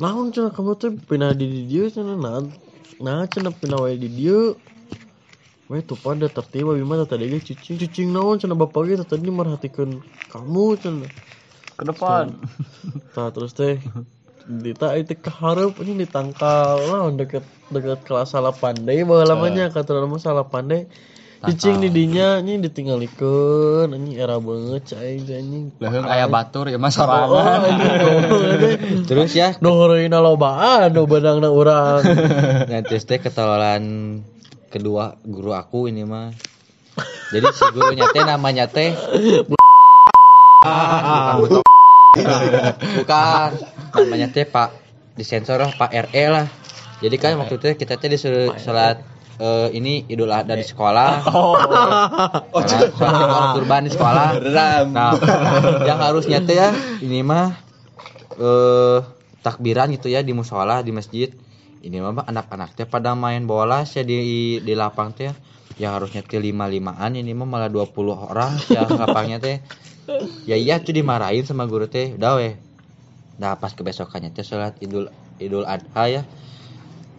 naon 0.00 0.32
cenah 0.34 0.52
kamu 0.52 0.72
tuh 0.80 0.96
pindah 1.08 1.36
di 1.36 1.68
dia 1.68 1.88
cenah 1.88 2.16
naon? 2.16 2.52
Nah 3.00 3.24
cenah 3.28 3.52
pindah 3.54 3.78
wae 3.80 3.96
di 3.96 4.08
dia 4.08 4.56
Weh 5.70 5.86
tuh 5.86 5.94
pada 5.94 6.26
tertib 6.26 6.66
abi 6.66 6.82
mah 6.82 7.06
tadi 7.06 7.30
ge 7.30 7.38
cicing. 7.38 7.78
Cicing 7.78 8.10
naon 8.10 8.42
cenah 8.42 8.58
bapak 8.58 8.90
ge 8.90 8.94
tadi 9.06 9.30
merhatikan 9.30 10.02
kamu 10.26 10.74
cenah 10.82 11.10
Ke 11.78 11.84
depan. 11.86 12.34
Tah 13.14 13.30
terus 13.30 13.54
teh 13.54 13.78
Dita 14.50 14.98
itu 14.98 15.14
keharap 15.14 15.78
ini 15.78 16.02
ditangkal. 16.02 16.82
Lah 16.90 17.06
deket 17.14 17.46
deket 17.70 18.02
kelas 18.02 18.34
salah 18.34 18.50
pandai 18.50 19.06
bawa 19.06 19.22
lamanya 19.22 19.70
kata 19.70 19.94
nama 19.94 20.18
salah 20.18 20.42
pandai 20.42 20.90
cicing 21.40 21.80
di 21.80 21.88
dinya 21.88 22.36
ini 22.44 22.60
ditinggalikeun 22.60 23.96
ini 23.96 24.20
era 24.20 24.36
banget 24.36 24.92
cai 24.92 25.16
anjing. 25.24 25.72
Leheung 25.80 26.04
aya 26.04 26.28
batur 26.28 26.68
ya 26.68 26.76
mas 26.76 27.00
oh 27.00 27.08
sorangan. 27.08 27.60
anjing 27.64 27.92
goblok 27.96 28.54
teh. 28.60 28.74
terus 29.08 29.32
ya. 29.32 29.56
Dohoreuina 29.56 30.20
lobaan 30.20 30.92
do 30.92 31.08
benangna 31.08 31.48
urang. 31.48 32.04
Nanti 32.68 33.00
teh 33.00 33.18
ketololan 33.24 34.20
kedua 34.68 35.16
guru 35.24 35.56
aku 35.56 35.88
ini 35.88 36.04
mah. 36.04 36.28
Jadi 37.32 37.46
si 37.56 37.64
gurunya 37.72 38.04
teh 38.12 38.20
namanya 38.20 38.68
teh 38.68 38.92
bukan. 39.48 39.64
Bukan 41.40 41.64
bukan 43.00 43.50
namanya 43.96 44.28
teh 44.28 44.44
Pak 44.44 44.76
disensor 45.16 45.56
lah 45.64 45.72
Pak 45.72 46.12
RE 46.12 46.24
lah. 46.28 46.46
Jadi 47.00 47.16
kan 47.16 47.40
waktu 47.40 47.56
itu 47.56 47.80
kita 47.80 47.96
teh 47.96 48.12
disuruh 48.12 48.52
sholat 48.60 49.00
eh, 49.40 49.68
ini 49.72 50.04
Idul 50.06 50.28
Adha 50.28 50.54
di 50.60 50.66
sekolah. 50.66 51.24
Oh, 51.32 51.56
sholat 52.60 53.56
kurban 53.56 53.88
di 53.88 53.90
sekolah. 53.90 54.36
Nah 54.52 55.16
yang 55.88 55.98
harusnya 55.98 56.44
teh 56.44 56.60
ya 56.60 56.70
ini 57.00 57.24
mah 57.24 57.56
eh 58.36 59.00
takbiran 59.40 59.88
gitu 59.96 60.12
ya 60.12 60.20
di 60.20 60.36
musola 60.36 60.84
di 60.84 60.92
masjid. 60.92 61.32
Ini 61.80 61.96
mah 62.04 62.28
anak-anak 62.28 62.76
teh 62.76 62.84
pada 62.84 63.16
main 63.16 63.48
bola 63.48 63.88
sih 63.88 64.04
di 64.04 64.60
di 64.60 64.72
lapang 64.76 65.16
teh. 65.16 65.32
Yang 65.80 65.92
harusnya 65.96 66.20
teh 66.20 66.36
lima 66.36 66.68
limaan 66.68 67.16
ini 67.16 67.32
mah 67.32 67.48
malah 67.48 67.72
20 67.72 68.12
orang 68.12 68.52
ya 68.68 68.84
lapangnya 68.84 69.40
teh. 69.40 69.56
Ya 70.44 70.60
iya 70.60 70.76
tuh 70.84 70.92
dimarahin 70.92 71.48
sama 71.48 71.64
guru 71.64 71.88
teh. 71.88 72.12
Udah 72.20 72.36
weh. 72.36 72.54
Nah 73.40 73.56
pas 73.56 73.72
kebesokannya 73.72 74.36
teh 74.36 74.44
sholat 74.44 74.76
idul 74.84 75.08
idul 75.40 75.64
adha 75.64 76.04
ya 76.04 76.22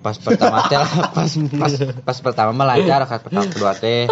pas 0.02 0.18
pertama 0.18 0.66
teh 0.66 0.78
pas 1.16 1.30
pas 1.32 1.72
pas 2.02 2.18
pertama 2.18 2.50
mah 2.52 2.66
lancar 2.74 3.06
rakaat 3.06 3.22
pertama 3.22 3.46
kedua 3.48 3.72
teh. 3.78 4.10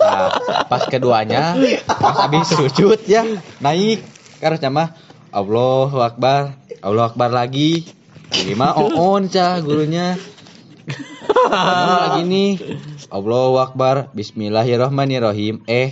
Nah 0.00 0.28
pas 0.66 0.82
keduanya 0.88 1.54
pas 1.84 2.16
habis 2.24 2.48
sujud 2.48 2.98
ya 3.04 3.22
naik. 3.60 4.00
Harusnya 4.40 4.72
mah 4.72 4.88
Allahu 5.32 6.00
Akbar 6.00 6.56
Allahu 6.80 7.12
Akbar 7.12 7.28
lagi. 7.28 7.84
Ini 8.32 8.56
mah 8.56 8.74
on 8.76 9.28
cah 9.28 9.60
gurunya. 9.60 10.16
Kamu 11.26 11.94
lagi 12.00 12.22
nih 12.26 12.50
Allahu 13.10 13.58
Akbar 13.58 14.10
Bismillahirrahmanirrahim. 14.16 15.62
Eh 15.68 15.90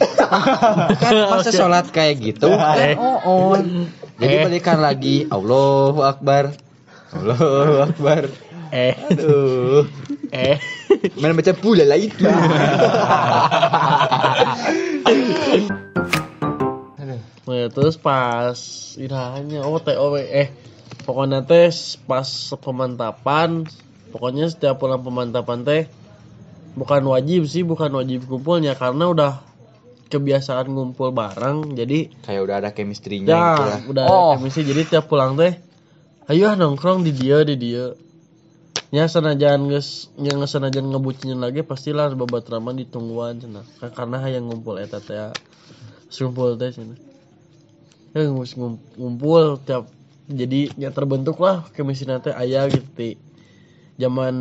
Kan 0.99 1.15
masa 1.31 1.51
sholat 1.53 1.91
kayak 1.91 2.23
gitu 2.23 2.51
Eh. 2.51 2.95
on 2.99 3.91
Jadi 4.19 4.35
balikan 4.47 4.79
lagi 4.79 5.27
Allahu 5.29 6.01
Akbar 6.03 6.55
Allahu 7.15 7.87
Akbar. 7.87 8.27
Eh, 8.75 8.95
Aduh. 9.07 9.87
eh. 10.35 10.59
Mana 11.23 11.31
baca 11.33 11.55
pula 11.55 11.87
lah 11.87 11.95
itu. 11.95 12.27
Nah, 17.45 17.69
terus 17.69 17.95
pas 17.95 18.57
irahanya 18.97 19.63
oh 19.63 19.77
TOW 19.77 20.17
eh 20.17 20.49
pokoknya 21.05 21.45
teh 21.45 21.69
pas 22.03 22.25
pemantapan 22.57 23.69
pokoknya 24.11 24.49
setiap 24.49 24.81
pulang 24.81 24.99
pemantapan 24.99 25.61
teh 25.61 25.83
bukan 26.73 27.05
wajib 27.05 27.45
sih 27.45 27.61
bukan 27.61 27.93
wajib 27.93 28.25
kumpulnya 28.25 28.73
karena 28.75 29.07
udah 29.07 29.33
kebiasaan 30.09 30.67
ngumpul 30.67 31.13
bareng 31.13 31.77
jadi 31.77 32.09
Kayak 32.25 32.41
udah 32.43 32.57
ada 32.59 32.71
chemistry-nya 32.73 33.29
ya 33.29 33.45
gitu 33.53 33.63
lah. 33.63 33.81
udah 33.87 34.05
Oh. 34.05 34.33
ada 34.33 34.41
chemistry 34.41 34.63
jadi 34.65 34.83
tiap 34.89 35.05
pulang 35.07 35.37
teh 35.37 35.53
ayo 36.27 36.49
ah 36.49 36.57
nongkrong 36.57 37.05
di 37.05 37.13
dia 37.13 37.45
di 37.45 37.55
dia 37.55 37.93
ya 38.95 39.11
senajan 39.11 39.67
geus 39.67 40.15
yang 40.23 40.39
senajan 40.47 40.87
ngebucinin 40.87 41.43
lagi 41.43 41.67
pastilah 41.67 42.15
babat 42.15 42.47
raman 42.47 42.79
ditungguan 42.79 43.43
cenah 43.43 43.67
Ka- 43.83 43.91
karena 43.91 44.23
hayang 44.23 44.47
ngumpul 44.47 44.79
eta 44.79 45.03
teh 45.03 45.19
ya. 45.19 45.35
Ngumpul 46.15 46.55
teh 46.55 46.71
cenah 46.71 46.99
ya 48.15 48.31
ngus- 48.31 48.55
ngum- 48.55 48.79
ngumpul 48.95 49.59
tiap 49.67 49.91
jadi 50.31 50.71
ya 50.79 50.95
terbentuk 50.95 51.43
lah 51.43 51.67
chemistry 51.75 52.15
teh 52.23 52.31
aya 52.31 52.71
gitu 52.71 53.19
zaman 53.95 54.35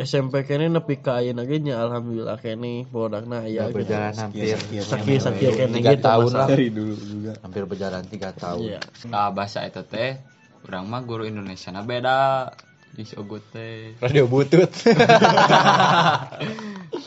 SMP 0.00 0.48
kene 0.48 0.72
nepi 0.72 1.00
ka 1.00 1.20
ayeuna 1.20 1.44
ge 1.44 1.60
nya 1.60 1.80
alhamdulillah 1.80 2.40
kene 2.40 2.88
produkna 2.88 3.44
aya 3.44 3.68
gitu. 3.68 3.84
berjalan 3.84 4.14
hampir. 4.16 4.56
Sakit 4.56 5.20
sakit 5.20 5.50
kene. 5.60 5.76
tiga 5.76 5.92
gitu 5.92 6.04
tahun 6.08 6.30
lah. 6.32 6.48
dari 6.48 6.68
dulu 6.72 6.94
juga. 6.96 7.32
Hampir 7.44 7.62
berjalan 7.68 8.02
tiga 8.08 8.32
tahun. 8.32 8.64
Iya. 8.64 8.80
Nah, 9.12 9.28
bahasa 9.28 9.60
itu 9.68 9.84
teh 9.84 10.16
urang 10.64 10.88
mah 10.88 11.04
guru 11.04 11.28
Indonesia 11.28 11.68
na 11.68 11.84
beda. 11.84 12.48
Di 12.94 13.02
Sogut 13.02 13.42
teh. 13.50 13.98
radio 13.98 14.30
butut. 14.30 14.70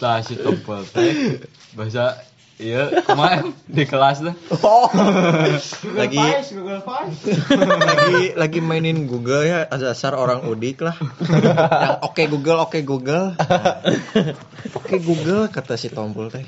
Tah 0.03 0.19
si 0.19 0.35
tompel 0.35 0.83
teh 0.83 1.39
bahasa 1.79 2.19
iya 2.59 2.91
kemarin 3.07 3.55
di 3.71 3.87
kelas 3.87 4.19
tuh. 4.19 4.35
lagi 5.95 6.19
Google 6.51 6.83
Files. 6.83 7.19
lagi 7.79 8.35
lagi 8.35 8.59
mainin 8.59 9.07
Google 9.07 9.47
ya 9.47 9.63
dasar 9.71 10.19
orang 10.19 10.43
udik 10.51 10.83
lah. 10.83 10.99
Yang 11.23 11.95
oke 12.03 12.23
Google 12.35 12.59
oke 12.67 12.79
Google. 12.83 13.39
Nah, 13.39 14.35
oke 14.75 14.95
Google 14.99 15.47
kata 15.47 15.79
si 15.79 15.87
tompul 15.87 16.27
teh. 16.27 16.43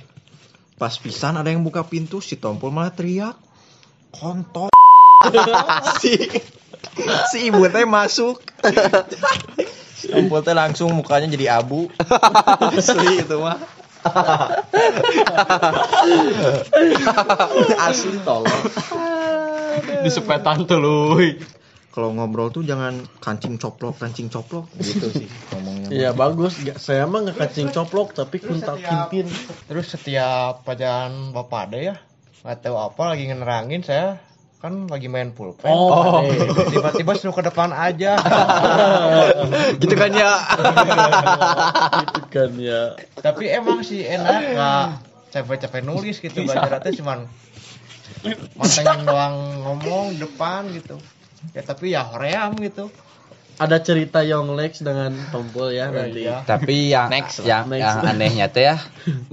Pas 0.75 0.91
pisan 0.99 1.39
ada 1.39 1.47
yang 1.47 1.63
buka 1.63 1.88
pintu 1.88 2.19
si 2.19 2.36
tompul 2.36 2.75
malah 2.75 2.91
teriak. 2.91 3.39
Kontol. 4.12 4.67
Si 5.99 6.15
si 7.30 7.48
ibu 7.48 7.64
teh 7.68 7.84
masuk. 7.84 8.40
Si 10.00 10.08
tompul 10.08 10.40
teh 10.40 10.56
langsung 10.56 10.96
mukanya 10.96 11.28
jadi 11.28 11.60
abu. 11.60 11.92
Asli 12.72 13.20
itu 13.20 13.38
mah. 13.40 13.60
Asli 17.80 18.18
tolong. 18.24 18.64
Di 20.04 20.10
sepetan 20.10 20.64
tuluy. 20.64 21.40
kalau 21.90 22.14
ngobrol 22.16 22.48
tuh 22.48 22.64
jangan 22.64 23.02
kancing 23.20 23.58
coplok 23.60 23.98
kancing 24.00 24.30
coplok. 24.32 24.70
Gitu 24.78 25.10
sih 25.12 25.28
ngomongnya. 25.52 25.88
Iya 25.90 26.10
bagus, 26.14 26.56
Nggak- 26.56 26.80
saya 26.80 27.04
mah 27.10 27.28
nggak 27.28 27.36
kacing 27.36 27.74
coplok 27.74 28.14
tapi 28.16 28.40
kuntal 28.40 28.78
setiap- 28.80 29.10
kimpin. 29.12 29.28
Terus 29.68 29.86
setiap 29.90 30.64
pelajaran 30.64 31.34
Bapak 31.36 31.68
Ade 31.68 31.80
ya, 31.92 31.96
nggak 32.46 32.58
tahu 32.62 32.78
apa 32.78 33.04
lagi 33.04 33.28
ngenerangin 33.28 33.82
saya 33.84 34.22
kan 34.60 34.91
lagi 34.91 35.08
main 35.08 35.32
pulpen. 35.32 35.72
Oh, 35.72 36.19
tiba-tiba 36.67 37.15
suruh 37.15 37.32
ke 37.32 37.48
depan 37.48 37.72
aja. 37.72 38.19
gitu 39.82 39.95
kan 39.95 40.12
ya 40.12 40.32
itu 42.04 42.22
kan 42.28 42.52
ya. 42.60 42.91
Tapi 43.24 43.48
emang 43.48 43.80
sih 43.88 44.04
enak 44.04 44.39
nggak 44.60 44.86
capek-capek 45.32 45.82
nulis 45.88 46.19
gitu 46.19 46.43
belajar 46.43 46.84
teh 46.84 46.91
cuman 46.91 47.24
mantengin 48.60 49.08
doang 49.08 49.63
ngomong 49.63 50.19
depan 50.19 50.67
gitu. 50.76 51.00
Ya 51.56 51.63
tapi 51.63 51.95
ya 51.95 52.04
hoream 52.04 52.60
gitu. 52.60 52.91
Ada 53.60 53.80
cerita 53.84 54.24
Yonglex 54.24 54.84
dengan 54.84 55.15
tompul 55.36 55.72
ya 55.72 55.91
nanti. 55.91 56.28
Iya. 56.28 56.48
tapi 56.48 56.91
yang 56.91 57.08
Next 57.12 57.43
yang 57.48 57.67
Next. 57.72 57.84
yang 57.84 57.98
anehnya 58.08 58.48
teh 58.52 58.67
ya 58.67 58.76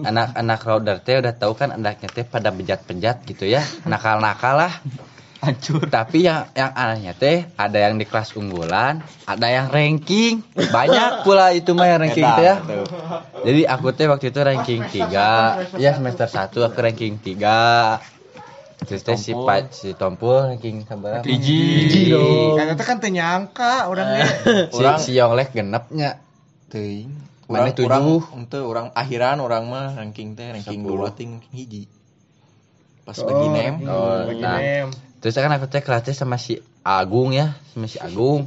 anak-anak 0.03 0.61
router 0.63 0.97
teh 1.03 1.19
udah 1.19 1.35
tahu 1.35 1.59
kan 1.59 1.75
anaknya 1.75 2.11
teh 2.15 2.23
pada 2.23 2.55
bejat-bejat 2.55 3.27
gitu 3.27 3.47
ya 3.47 3.67
nakal-nakal 3.87 4.55
lah 4.67 4.75
hancur 5.39 5.85
tapi 5.87 6.25
yang 6.25 6.49
yang 6.53 6.73
anehnya 6.73 7.13
teh 7.13 7.45
ada 7.55 7.79
yang 7.79 7.95
di 7.95 8.05
kelas 8.05 8.33
unggulan 8.35 8.99
ada 9.23 9.47
yang 9.47 9.69
ranking 9.69 10.41
banyak 10.51 11.23
pula 11.23 11.53
itu 11.53 11.71
mah 11.71 11.87
yang 11.87 12.01
ranking 12.01 12.25
teh 12.27 12.45
ya 12.45 12.57
jadi 13.43 13.61
aku 13.69 13.93
teh 13.93 14.07
waktu 14.07 14.29
itu 14.29 14.41
ranking 14.41 14.81
3 14.83 15.77
ya 15.77 15.91
semester 15.93 16.27
1 16.27 16.51
aku 16.51 16.79
ranking 16.79 17.17
3 17.17 18.01
terus 18.79 19.03
teh 19.03 19.15
si 19.15 19.31
Tompul. 19.31 19.45
Pa- 19.45 19.69
si 19.71 19.89
Tompul 19.93 20.37
ranking 20.47 20.85
sabar 20.85 21.21
Hiji. 21.21 21.61
Hiji 21.81 22.03
dong. 22.09 22.55
Kan 22.55 22.67
itu 22.71 22.85
kan 22.85 22.97
ternyangka 22.99 23.73
orangnya. 23.87 24.29
si, 24.69 24.77
Orang- 24.79 25.01
si 25.01 25.11
Yonglek 25.13 25.49
genepnya 25.51 26.21
teuing 26.67 27.09
orang 27.47 27.63
mana 27.63 27.73
tujuh 27.73 27.87
orang 27.87 28.05
untuk 28.37 28.63
orang 28.65 28.87
akhiran 28.93 29.39
orang 29.39 29.65
mah 29.65 29.95
ranking 29.95 30.35
teh 30.35 30.51
ranking 30.51 30.83
dua 30.83 31.09
ting 31.11 31.41
hiji 31.49 31.87
pas 33.01 33.15
bagi 33.17 33.47
nem 33.49 33.75
Oh, 33.87 34.27
Bagi 34.27 34.43
nah. 34.43 34.59
nem. 34.59 34.89
Terus 35.27 35.43
kan 35.43 35.51
aku 35.51 35.67
teh 35.67 35.83
kelasnya 35.83 36.15
sama 36.15 36.39
si 36.39 36.63
Agung 36.87 37.35
ya, 37.35 37.59
sama 37.75 37.91
si 37.91 37.99
Agung. 37.99 38.47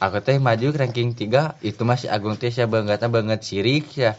Aku 0.00 0.24
teh 0.24 0.40
maju 0.40 0.72
ke 0.72 0.78
ranking 0.80 1.12
3, 1.12 1.60
itu 1.60 1.84
masih 1.84 2.08
Agung 2.08 2.40
teh 2.40 2.48
saya 2.48 2.64
banget 2.64 3.04
banget 3.04 3.44
sirik 3.44 3.92
ya. 3.92 4.16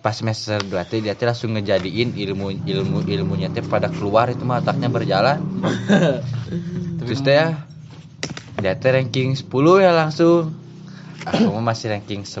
Pas 0.00 0.16
semester 0.16 0.64
2 0.64 0.72
teh 0.88 1.04
dia 1.04 1.12
teh 1.12 1.28
langsung 1.28 1.52
ngejadiin 1.52 2.16
ilmu 2.16 2.64
ilmu 2.64 3.04
ilmunya 3.04 3.52
teh 3.52 3.60
pada 3.60 3.92
keluar 3.92 4.32
itu 4.32 4.40
mah 4.40 4.64
otaknya 4.64 4.88
berjalan. 4.88 5.36
Terus 7.04 7.20
teh 7.20 7.36
ya 7.36 7.60
dia 8.64 8.80
teh 8.80 8.96
ranking 8.96 9.36
10 9.36 9.44
ya 9.84 9.92
langsung. 9.92 10.48
Aku 11.28 11.60
masih 11.60 11.92
ranking 11.92 12.24
11. 12.24 12.40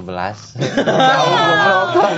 Jauh 0.80 1.36
goblok. 1.60 2.12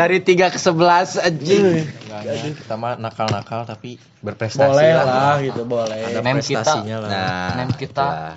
Dari 0.00 0.24
3 0.24 0.48
ke 0.48 0.56
11 0.56 1.28
anjing. 1.28 1.84
Jadi 2.22 2.48
kita 2.54 2.74
mah 2.74 2.96
nakal-nakal 2.96 3.64
tapi 3.64 3.96
Berprestasi 4.20 4.68
Boleh 4.68 4.90
lah. 4.92 5.04
lah 5.04 5.34
gitu, 5.40 5.62
boleh. 5.64 6.00
ada 6.02 6.20
Nem 6.20 6.36
prestasinya 6.36 6.96
lah 7.00 7.08
Nah, 7.08 7.48
Nem 7.56 7.68
kita. 7.72 7.88
itulah. 8.04 8.34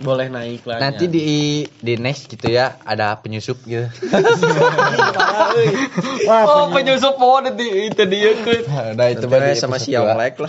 Boleh 0.00 0.26
naik 0.26 0.64
lah. 0.64 0.80
Nanti 0.80 1.04
di 1.06 1.24
di 1.76 1.94
next 1.94 2.24
gitu 2.26 2.48
ya 2.48 2.80
ada 2.80 3.12
penyusup 3.16 3.60
gitu. 3.62 3.84
Oh, 6.26 6.70
penyusup 6.72 7.16
pohon 7.16 7.52
di 7.52 7.66
itu 7.86 8.02
dia 8.06 8.32
ke. 8.34 8.64
Nah 8.94 9.06
itu 9.08 9.20
Nanti 9.20 9.28
berarti 9.28 9.60
sama 9.60 9.76
si. 9.76 9.92
Yonglek 9.92 10.38
lah 10.38 10.48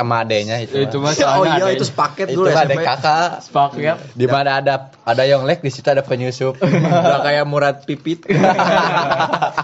sama 0.00 0.24
adenya 0.24 0.56
itu. 0.60 0.80
Itu 0.80 0.96
mah. 0.96 1.12
oh 1.12 1.44
iya 1.44 1.60
ada 1.60 1.72
itu 1.72 1.84
sepaket 1.84 2.32
Itu 2.32 2.40
dulu 2.40 2.48
ada 2.48 2.64
SMP 2.64 2.80
kakak. 2.80 3.28
sepaket. 3.44 3.96
Di 4.16 4.26
mana 4.26 4.50
ada 4.56 4.74
ada 5.04 5.22
Yonglek 5.24 5.60
di 5.60 5.68
situ 5.68 5.84
ada 5.86 6.00
penyusup. 6.00 6.56
udah 7.04 7.20
kayak 7.20 7.44
Murad 7.44 7.84
Pipit. 7.84 8.24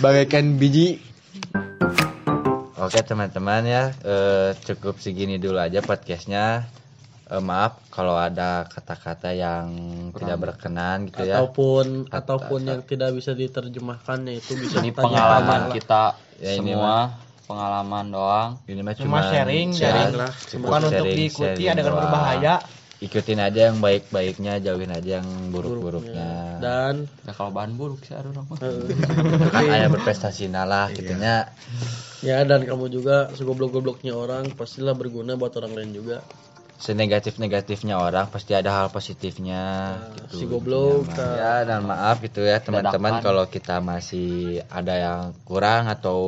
Bagaikan 0.00 0.56
biji. 0.56 1.00
Oke 2.80 3.04
teman-teman 3.04 3.62
ya 3.68 3.92
eh, 4.02 4.56
cukup 4.64 4.96
segini 4.96 5.36
dulu 5.36 5.60
aja 5.60 5.84
podcastnya. 5.84 6.64
Eh, 7.30 7.38
maaf 7.38 7.78
kalau 7.94 8.18
ada 8.18 8.66
kata-kata 8.66 9.30
yang 9.36 9.68
tidak 10.16 10.38
berkenan 10.40 11.06
gitu 11.06 11.28
ya. 11.28 11.38
ataupun 11.38 12.10
At- 12.10 12.26
ataupun 12.26 12.60
at- 12.64 12.68
yang 12.72 12.80
tidak 12.82 13.10
bisa 13.14 13.36
diterjemahkan 13.36 14.18
ya 14.26 14.34
itu 14.34 14.52
bisa 14.58 14.82
Ini 14.82 14.90
pengalaman 14.90 15.70
kita 15.70 16.18
Ya, 16.40 16.56
ini 16.56 16.72
semua 16.72 17.20
pengalaman 17.44 18.04
doang. 18.08 18.50
Ini 18.64 18.80
mah 18.80 18.94
Cuma 18.96 19.20
sharing, 19.28 19.76
sharing 19.76 20.16
lah. 20.16 20.32
Bukan 20.32 20.80
untuk 20.88 21.06
diikuti 21.12 21.62
ada 21.68 21.84
yang 21.84 21.92
berbahaya. 21.92 22.54
Ikutin 23.00 23.40
aja 23.40 23.72
yang 23.72 23.80
baik-baiknya, 23.80 24.60
jauhin 24.60 24.92
aja 24.92 25.24
yang 25.24 25.48
buruk-buruknya. 25.48 26.60
dan 26.60 27.08
Ya 27.24 27.32
kalau 27.32 27.48
bahan 27.48 27.72
buruk 27.72 28.04
sih 28.04 28.12
ada 28.12 28.28
orang 28.28 28.44
mah. 28.44 28.60
eh, 28.60 28.92
kan 29.48 29.64
ayah 29.66 29.88
berprestasi 29.88 30.52
lah 30.52 30.92
gitunya. 30.92 31.48
ya 32.20 32.44
dan 32.44 32.68
kamu 32.68 32.92
juga 32.92 33.32
segoblok-gobloknya 33.32 34.12
orang 34.12 34.52
pastilah 34.52 34.92
berguna 34.92 35.40
buat 35.40 35.56
orang 35.56 35.72
lain 35.72 35.96
juga 35.96 36.20
Senegatif-negatifnya 36.80 38.00
orang 38.00 38.28
pasti 38.28 38.56
ada 38.56 38.72
hal 38.72 38.88
positifnya. 38.88 39.96
gitu, 40.16 40.32
si 40.32 40.44
goblok 40.44 41.08
mah. 41.08 41.16
tak- 41.16 41.36
Ya 41.36 41.54
dan 41.64 41.84
maaf 41.84 42.20
gitu 42.20 42.40
ya 42.40 42.56
teman-teman 42.56 43.20
kalau 43.20 43.44
kita 43.48 43.80
masih 43.80 44.60
ada 44.68 44.92
yang 44.92 45.20
kurang 45.44 45.88
atau 45.88 46.20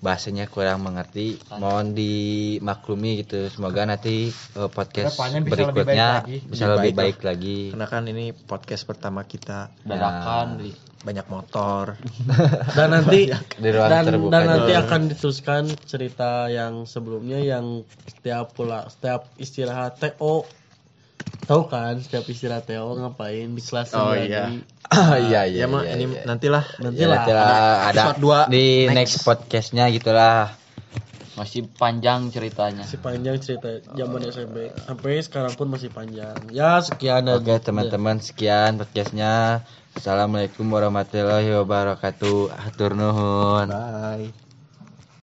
bahasanya 0.00 0.48
kurang 0.48 0.80
mengerti. 0.82 1.36
Mohon 1.60 1.92
dimaklumi 1.92 3.24
gitu. 3.24 3.46
Semoga 3.52 3.84
nanti 3.84 4.32
eh, 4.32 4.70
podcast 4.72 5.14
Ke 5.14 5.16
depannya 5.16 5.40
bisa 5.44 5.52
berikutnya 5.52 6.08
bisa 6.48 6.64
Lebih 6.66 6.74
lebih 6.76 6.92
baik 6.92 6.96
baik 6.96 7.18
lagi. 7.22 7.58
karena 7.72 7.86
kan 7.86 8.02
ini 8.08 8.32
podcast 8.32 8.82
pertama 8.88 9.24
kita. 9.28 9.68
Dadakan. 9.84 10.46
Nah. 10.56 10.60
di 10.60 10.70
banyak 11.00 11.26
motor. 11.32 11.96
Dan 12.76 12.88
nanti 12.92 13.32
di 13.32 13.68
ruang 13.72 13.88
dan, 13.88 14.04
terbuka 14.04 14.32
dan 14.36 14.42
nanti 14.44 14.72
juga. 14.76 14.84
akan 14.84 15.00
diteruskan 15.08 15.62
cerita 15.88 16.30
yang 16.52 16.84
sebelumnya 16.84 17.40
yang 17.40 17.88
setiap 18.04 18.52
pula 18.52 18.84
setiap 18.92 19.24
istirahat 19.40 19.96
oh 20.20 20.44
tahu 21.46 21.62
kan 21.66 21.98
setiap 21.98 22.24
istirahat 22.26 22.66
Teo 22.66 22.94
ngapain 22.94 23.50
di 23.50 23.62
kelas 23.62 23.90
Oh, 23.92 24.14
iya. 24.14 24.48
di- 24.48 24.64
iya 25.30 25.40
Ya 25.46 25.66
mah 25.70 25.82
iya, 25.86 25.94
ini 25.98 26.04
iya. 26.14 26.22
nantilah. 26.26 26.64
Nanti 26.78 27.02
Ya, 27.02 27.06
lah 27.10 27.18
nanti 27.22 27.32
lah 27.34 27.46
ada 27.86 28.02
episode 28.06 28.20
dua 28.20 28.38
di 28.46 28.64
next. 28.86 28.94
next, 28.94 29.16
podcastnya 29.22 29.84
gitulah. 29.90 30.50
Masih 31.38 31.62
panjang 31.72 32.28
ceritanya. 32.28 32.84
Masih 32.84 33.00
panjang 33.00 33.36
cerita 33.40 33.70
zaman 33.86 34.20
SMP 34.28 34.56
sampai 34.82 35.22
sekarang 35.22 35.52
pun 35.54 35.66
masih 35.70 35.88
panjang. 35.88 36.36
Ya 36.50 36.82
sekian 36.82 37.24
Oke 37.30 37.56
teman-teman 37.62 38.18
sekian 38.18 38.76
podcastnya. 38.76 39.62
Assalamualaikum 39.94 40.66
warahmatullahi 40.68 41.50
wabarakatuh. 41.54 42.50
Hatur 42.50 42.94
nuhun. 42.98 43.66
Bye 43.70 44.49